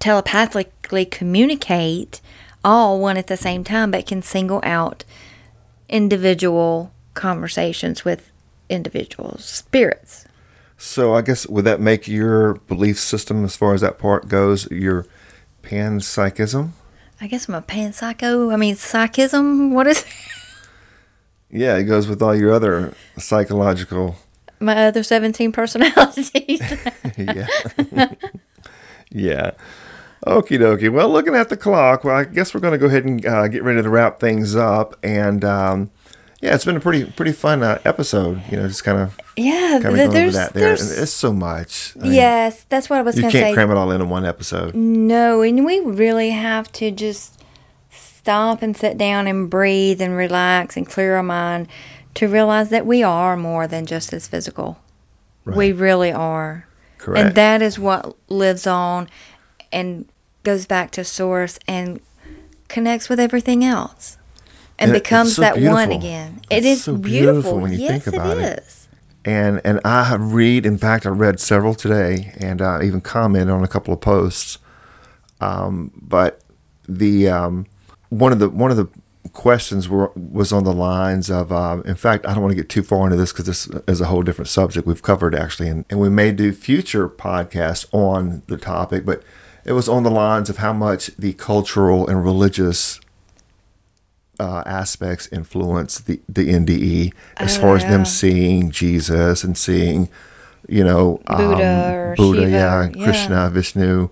telepathically 0.00 0.66
communicate 1.04 2.20
all 2.64 3.00
one 3.00 3.16
at 3.16 3.26
the 3.26 3.36
same 3.36 3.64
time, 3.64 3.90
but 3.90 4.06
can 4.06 4.22
single 4.22 4.60
out 4.64 5.04
individual 5.88 6.92
conversations 7.14 8.04
with 8.04 8.30
individual 8.68 9.36
spirits. 9.38 10.26
So 10.76 11.14
I 11.14 11.22
guess 11.22 11.46
would 11.48 11.64
that 11.64 11.80
make 11.80 12.06
your 12.06 12.54
belief 12.54 12.98
system, 12.98 13.44
as 13.44 13.56
far 13.56 13.74
as 13.74 13.80
that 13.80 13.98
part 13.98 14.28
goes, 14.28 14.70
your 14.70 15.06
panpsychism? 15.62 16.70
I 17.20 17.26
guess 17.26 17.48
I'm 17.48 17.54
a 17.56 17.62
panpsycho. 17.62 18.52
I 18.52 18.56
mean, 18.56 18.76
psychism. 18.76 19.72
What 19.72 19.88
is 19.88 20.02
it? 20.02 20.06
Yeah, 21.50 21.76
it 21.76 21.84
goes 21.84 22.06
with 22.06 22.22
all 22.22 22.34
your 22.36 22.52
other 22.52 22.94
psychological. 23.16 24.16
my 24.60 24.86
other 24.86 25.02
17 25.02 25.50
personalities? 25.50 26.30
yeah. 27.16 27.46
yeah. 29.10 29.50
Okie 30.28 30.58
dokie. 30.58 30.92
Well, 30.92 31.08
looking 31.08 31.34
at 31.34 31.48
the 31.48 31.56
clock, 31.56 32.04
well, 32.04 32.16
I 32.16 32.24
guess 32.24 32.52
we're 32.52 32.60
going 32.60 32.72
to 32.72 32.78
go 32.78 32.86
ahead 32.86 33.04
and 33.04 33.24
uh, 33.24 33.48
get 33.48 33.62
ready 33.62 33.82
to 33.82 33.88
wrap 33.88 34.20
things 34.20 34.54
up. 34.54 34.94
And 35.02 35.42
um, 35.42 35.90
yeah, 36.40 36.54
it's 36.54 36.66
been 36.66 36.76
a 36.76 36.80
pretty 36.80 37.06
pretty 37.06 37.32
fun 37.32 37.62
uh, 37.62 37.80
episode. 37.84 38.42
You 38.50 38.58
know, 38.58 38.68
just 38.68 38.84
kind 38.84 38.98
of 38.98 39.18
yeah, 39.36 39.78
kind 39.82 39.86
of 39.86 39.94
th- 39.94 39.96
going 39.96 40.00
over 40.00 40.12
there's, 40.12 40.34
that 40.34 40.52
there. 40.52 40.76
There's 40.76 40.98
it's 40.98 41.12
so 41.12 41.32
much. 41.32 41.94
I 41.96 42.02
mean, 42.02 42.12
yes, 42.12 42.66
that's 42.68 42.90
what 42.90 42.98
I 42.98 43.02
was 43.02 43.16
You 43.16 43.22
can't 43.22 43.32
say. 43.32 43.54
cram 43.54 43.70
it 43.70 43.76
all 43.76 43.90
in 43.90 44.00
in 44.00 44.10
one 44.10 44.26
episode. 44.26 44.74
No, 44.74 45.40
and 45.40 45.64
we 45.64 45.80
really 45.80 46.30
have 46.30 46.70
to 46.72 46.90
just 46.90 47.42
stop 47.90 48.60
and 48.60 48.76
sit 48.76 48.98
down 48.98 49.26
and 49.26 49.48
breathe 49.48 50.02
and 50.02 50.14
relax 50.14 50.76
and 50.76 50.86
clear 50.86 51.16
our 51.16 51.22
mind 51.22 51.68
to 52.14 52.28
realize 52.28 52.68
that 52.68 52.84
we 52.84 53.02
are 53.02 53.36
more 53.36 53.66
than 53.66 53.86
just 53.86 54.10
this 54.10 54.28
physical. 54.28 54.78
We 55.46 55.72
really 55.72 56.12
are. 56.12 56.66
Correct. 56.98 57.26
And 57.28 57.34
that 57.36 57.62
is 57.62 57.78
what 57.78 58.14
lives 58.28 58.66
on 58.66 59.08
and 59.72 60.06
goes 60.48 60.64
back 60.64 60.90
to 60.90 61.04
source 61.04 61.58
and 61.68 62.00
connects 62.68 63.10
with 63.10 63.20
everything 63.20 63.62
else. 63.62 64.16
And, 64.78 64.92
becomes 64.92 65.36
so 65.36 65.42
that 65.42 65.60
one 65.60 65.90
again. 65.92 66.40
It 66.48 66.64
It's 66.64 66.66
is 66.66 66.84
so 66.84 66.96
beautiful 66.96 67.32
beautiful. 67.32 67.60
when 67.60 67.72
you 67.72 67.78
yes, 67.80 68.04
think 68.04 68.16
about 68.16 68.38
it 68.38 68.44
it. 68.44 68.58
is. 68.60 68.88
and 69.24 69.60
and 69.64 69.80
I 69.84 70.14
read. 70.14 70.64
In 70.64 70.78
fact, 70.78 71.04
I 71.04 71.10
read 71.10 71.40
several 71.40 71.74
today, 71.74 72.32
and 72.38 72.62
uh, 72.62 72.78
even 72.82 73.00
commented 73.00 73.50
on 73.50 73.64
a 73.64 73.68
couple 73.68 73.92
of 73.92 74.00
posts. 74.00 74.58
Um, 75.40 75.90
but 76.00 76.40
the 76.88 77.28
um, 77.28 77.66
one 78.10 78.32
of 78.32 78.38
the 78.38 78.48
one 78.48 78.70
of 78.70 78.76
the 78.76 78.88
questions 79.32 79.88
were 79.88 80.12
was 80.14 80.52
on 80.52 80.62
the 80.62 80.72
lines 80.72 81.28
of. 81.28 81.50
Uh, 81.50 81.82
in 81.84 81.96
fact, 81.96 82.24
I 82.24 82.32
don't 82.32 82.42
want 82.42 82.52
to 82.52 82.62
get 82.62 82.68
too 82.68 82.84
far 82.84 83.04
into 83.04 83.16
this 83.16 83.32
because 83.32 83.46
this 83.46 83.68
is 83.88 84.00
a 84.00 84.06
whole 84.06 84.22
different 84.22 84.48
subject 84.48 84.86
we've 84.86 85.02
covered 85.02 85.34
actually, 85.34 85.68
and, 85.68 85.84
and 85.90 85.98
we 86.00 86.08
may 86.08 86.30
do 86.30 86.52
future 86.52 87.08
podcasts 87.08 87.84
on 87.92 88.42
the 88.46 88.56
topic. 88.56 89.04
But 89.04 89.24
it 89.68 89.72
was 89.72 89.88
on 89.88 90.02
the 90.02 90.10
lines 90.10 90.48
of 90.48 90.56
how 90.58 90.72
much 90.72 91.08
the 91.18 91.32
cultural 91.34 92.08
and 92.08 92.24
religious 92.24 92.98
uh, 94.40 94.62
aspects 94.64 95.28
influence 95.30 95.98
the, 95.98 96.20
the 96.28 96.48
NDE 96.48 97.12
as 97.36 97.58
Oh, 97.58 97.60
far 97.60 97.76
as 97.76 97.82
yeah. 97.82 97.90
them 97.90 98.04
seeing 98.04 98.70
Jesus 98.70 99.44
and 99.44 99.58
seeing, 99.58 100.08
you 100.68 100.84
know, 100.84 101.20
Buddha 101.26 102.08
um, 102.10 102.14
Buddha, 102.16 102.40
Shiva, 102.46 102.50
yeah, 102.50 102.88
yeah. 102.94 103.04
Krishna, 103.04 103.50
Vishnu. 103.50 104.08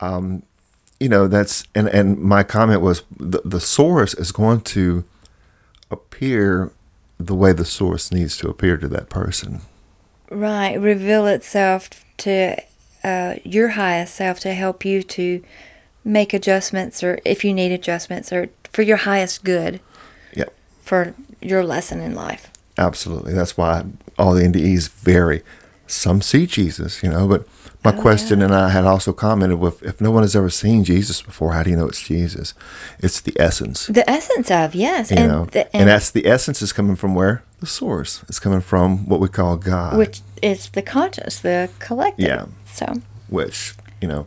Um, 0.00 0.42
you 1.00 1.08
know 1.08 1.26
that's 1.28 1.64
and 1.74 1.88
and 1.88 2.18
my 2.18 2.42
comment 2.44 2.80
was 2.80 3.02
the, 3.18 3.40
the 3.44 3.60
source 3.60 4.14
is 4.14 4.30
going 4.32 4.60
to 4.60 5.04
appear 5.90 6.70
the 7.18 7.34
way 7.34 7.52
the 7.52 7.64
source 7.64 8.12
needs 8.12 8.36
to 8.38 8.48
appear 8.48 8.76
to 8.76 8.88
that 8.88 9.08
person 9.08 9.60
Right. 10.30 10.80
Reveal 10.80 11.26
itself 11.26 11.90
to 12.18 12.56
uh, 13.04 13.34
your 13.44 13.70
highest 13.70 14.14
self 14.14 14.40
to 14.40 14.54
help 14.54 14.84
you 14.84 15.02
to 15.02 15.42
make 16.04 16.32
adjustments 16.32 17.02
or 17.02 17.20
if 17.24 17.44
you 17.44 17.52
need 17.52 17.72
adjustments 17.72 18.32
or 18.32 18.48
for 18.72 18.82
your 18.82 18.98
highest 18.98 19.44
good 19.44 19.80
yeah 20.34 20.44
for 20.80 21.14
your 21.40 21.64
lesson 21.64 22.00
in 22.00 22.14
life. 22.14 22.50
absolutely. 22.78 23.34
That's 23.34 23.56
why 23.56 23.84
all 24.18 24.34
the 24.34 24.42
NDEs 24.42 24.90
vary. 24.90 25.42
Some 25.86 26.22
see 26.22 26.46
jesus 26.46 27.02
you 27.02 27.10
know 27.10 27.28
but 27.28 27.46
my 27.84 27.92
question 27.92 28.40
and 28.40 28.54
i 28.54 28.70
had 28.70 28.84
also 28.84 29.12
commented 29.12 29.58
with 29.58 29.82
if 29.82 30.00
no 30.00 30.10
one 30.10 30.22
has 30.22 30.34
ever 30.34 30.48
seen 30.48 30.84
jesus 30.84 31.20
before 31.20 31.52
how 31.52 31.62
do 31.62 31.70
you 31.70 31.76
know 31.76 31.86
it's 31.86 32.02
jesus? 32.02 32.54
It's 33.00 33.20
the 33.20 33.34
essence. 33.38 33.88
The 33.88 34.08
essence 34.08 34.50
of, 34.50 34.74
yes. 34.74 35.10
you 35.10 35.18
and, 35.18 35.28
know 35.28 35.44
the, 35.46 35.76
and 35.76 35.88
that's 35.88 36.10
the 36.10 36.26
essence 36.26 36.62
is 36.62 36.72
coming 36.72 36.96
from 36.96 37.14
where? 37.14 37.42
The 37.60 37.66
source. 37.66 38.24
Is 38.28 38.38
coming 38.38 38.60
from 38.60 39.06
what 39.08 39.20
we 39.20 39.28
call 39.28 39.56
god. 39.56 39.98
Which 39.98 40.20
is 40.42 40.68
the 40.70 40.82
conscious, 40.82 41.40
the 41.40 41.70
collective. 41.78 42.26
Yeah. 42.26 42.46
So, 42.66 43.00
which 43.28 43.74
you 44.00 44.08
know 44.08 44.26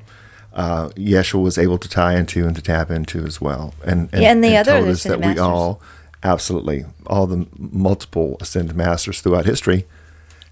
uh, 0.54 0.90
Yeshua 0.90 1.44
was 1.44 1.58
able 1.58 1.78
to 1.78 1.90
tie 1.90 2.16
into 2.16 2.48
and 2.48 2.56
to 2.56 2.62
tap 2.62 2.90
into 2.90 3.26
as 3.26 3.42
well, 3.42 3.74
and 3.84 4.10
Yeah, 4.14 4.32
and 4.32 4.44
the 4.44 4.58
other 4.58 4.80
told 4.80 4.88
us 4.88 5.04
that 5.04 5.20
ascended 5.20 5.36
we 5.36 5.40
all 5.40 5.82
absolutely 6.24 6.86
all 7.06 7.28
the 7.28 7.46
multiple 7.58 8.38
ascended 8.40 8.76
masters 8.76 9.22
throughout 9.22 9.46
history 9.46 9.86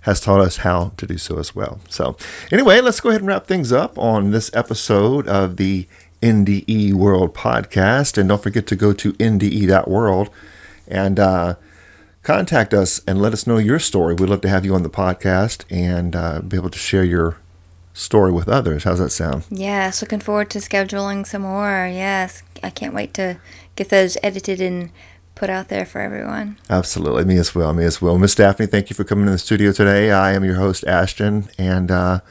has 0.01 0.19
taught 0.19 0.41
us 0.41 0.57
how 0.57 0.91
to 0.97 1.07
do 1.07 1.17
so 1.17 1.39
as 1.39 1.55
well. 1.55 1.79
So 1.89 2.17
anyway, 2.51 2.81
let's 2.81 2.99
go 2.99 3.09
ahead 3.09 3.21
and 3.21 3.27
wrap 3.29 3.47
things 3.47 3.71
up 3.71 3.97
on 3.97 4.31
this 4.31 4.51
episode 4.53 5.27
of 5.29 5.55
the 5.55 5.87
NDE 6.21 6.93
World 6.93 7.33
podcast, 7.33 8.17
and 8.17 8.27
don't 8.29 8.43
forget 8.43 8.67
to 8.67 8.75
go 8.75 8.93
to 8.93 9.13
nde.world 9.13 10.29
and. 10.87 11.19
Uh, 11.19 11.55
contact 12.23 12.73
us 12.73 13.01
and 13.05 13.21
let 13.21 13.33
us 13.33 13.45
know 13.45 13.57
your 13.57 13.79
story. 13.79 14.15
We'd 14.15 14.29
love 14.29 14.41
to 14.41 14.49
have 14.49 14.65
you 14.65 14.73
on 14.73 14.83
the 14.83 14.89
podcast 14.89 15.65
and 15.69 16.15
uh, 16.15 16.41
be 16.41 16.57
able 16.57 16.69
to 16.69 16.79
share 16.79 17.03
your 17.03 17.37
story 17.93 18.31
with 18.31 18.49
others. 18.49 18.85
How's 18.85 18.99
that 18.99 19.11
sound? 19.11 19.43
yes, 19.49 20.01
looking 20.01 20.19
forward 20.19 20.49
to 20.51 20.59
scheduling 20.59 21.27
some 21.27 21.43
more. 21.43 21.87
Yes. 21.91 22.41
I 22.63 22.69
can't 22.69 22.93
wait 22.93 23.13
to 23.15 23.37
get 23.75 23.89
those 23.89 24.17
edited 24.23 24.61
and 24.61 24.89
put 25.35 25.49
out 25.49 25.67
there 25.67 25.85
for 25.85 25.99
everyone. 25.99 26.57
Absolutely. 26.69 27.25
Me 27.25 27.37
as 27.37 27.53
well. 27.53 27.73
Me 27.73 27.83
as 27.83 28.01
well. 28.01 28.17
Miss 28.17 28.35
Daphne, 28.35 28.65
thank 28.67 28.89
you 28.89 28.95
for 28.95 29.03
coming 29.03 29.25
in 29.25 29.31
the 29.33 29.37
studio 29.37 29.71
today. 29.71 30.11
I 30.11 30.33
am 30.33 30.43
your 30.43 30.55
host, 30.55 30.85
Ashton, 30.87 31.49
and 31.57 31.91
uh, 31.91 32.21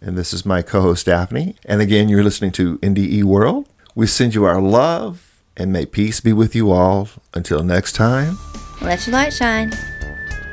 and 0.00 0.16
this 0.16 0.32
is 0.32 0.44
my 0.46 0.62
co-host, 0.62 1.06
Daphne. 1.06 1.56
And 1.64 1.80
again, 1.80 2.08
you're 2.08 2.22
listening 2.22 2.52
to 2.52 2.78
NDE 2.78 3.24
World. 3.24 3.68
We 3.94 4.06
send 4.06 4.34
you 4.34 4.44
our 4.44 4.60
love, 4.60 5.40
and 5.56 5.72
may 5.72 5.86
peace 5.86 6.20
be 6.20 6.32
with 6.34 6.54
you 6.54 6.70
all. 6.70 7.08
Until 7.34 7.64
next 7.64 7.92
time. 7.92 8.38
Let 8.80 9.06
your 9.06 9.14
light 9.14 9.32
shine. 9.32 9.72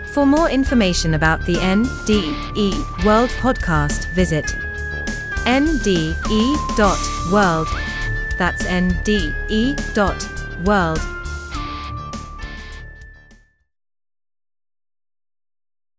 For 0.05 0.25
more 0.25 0.49
information 0.49 1.15
about 1.15 1.45
the 1.45 1.55
NDE 1.55 3.05
World 3.05 3.29
podcast, 3.31 4.07
visit 4.09 4.45
nde.world. 5.45 7.67
That's 8.37 8.63
nde.world. 8.63 10.99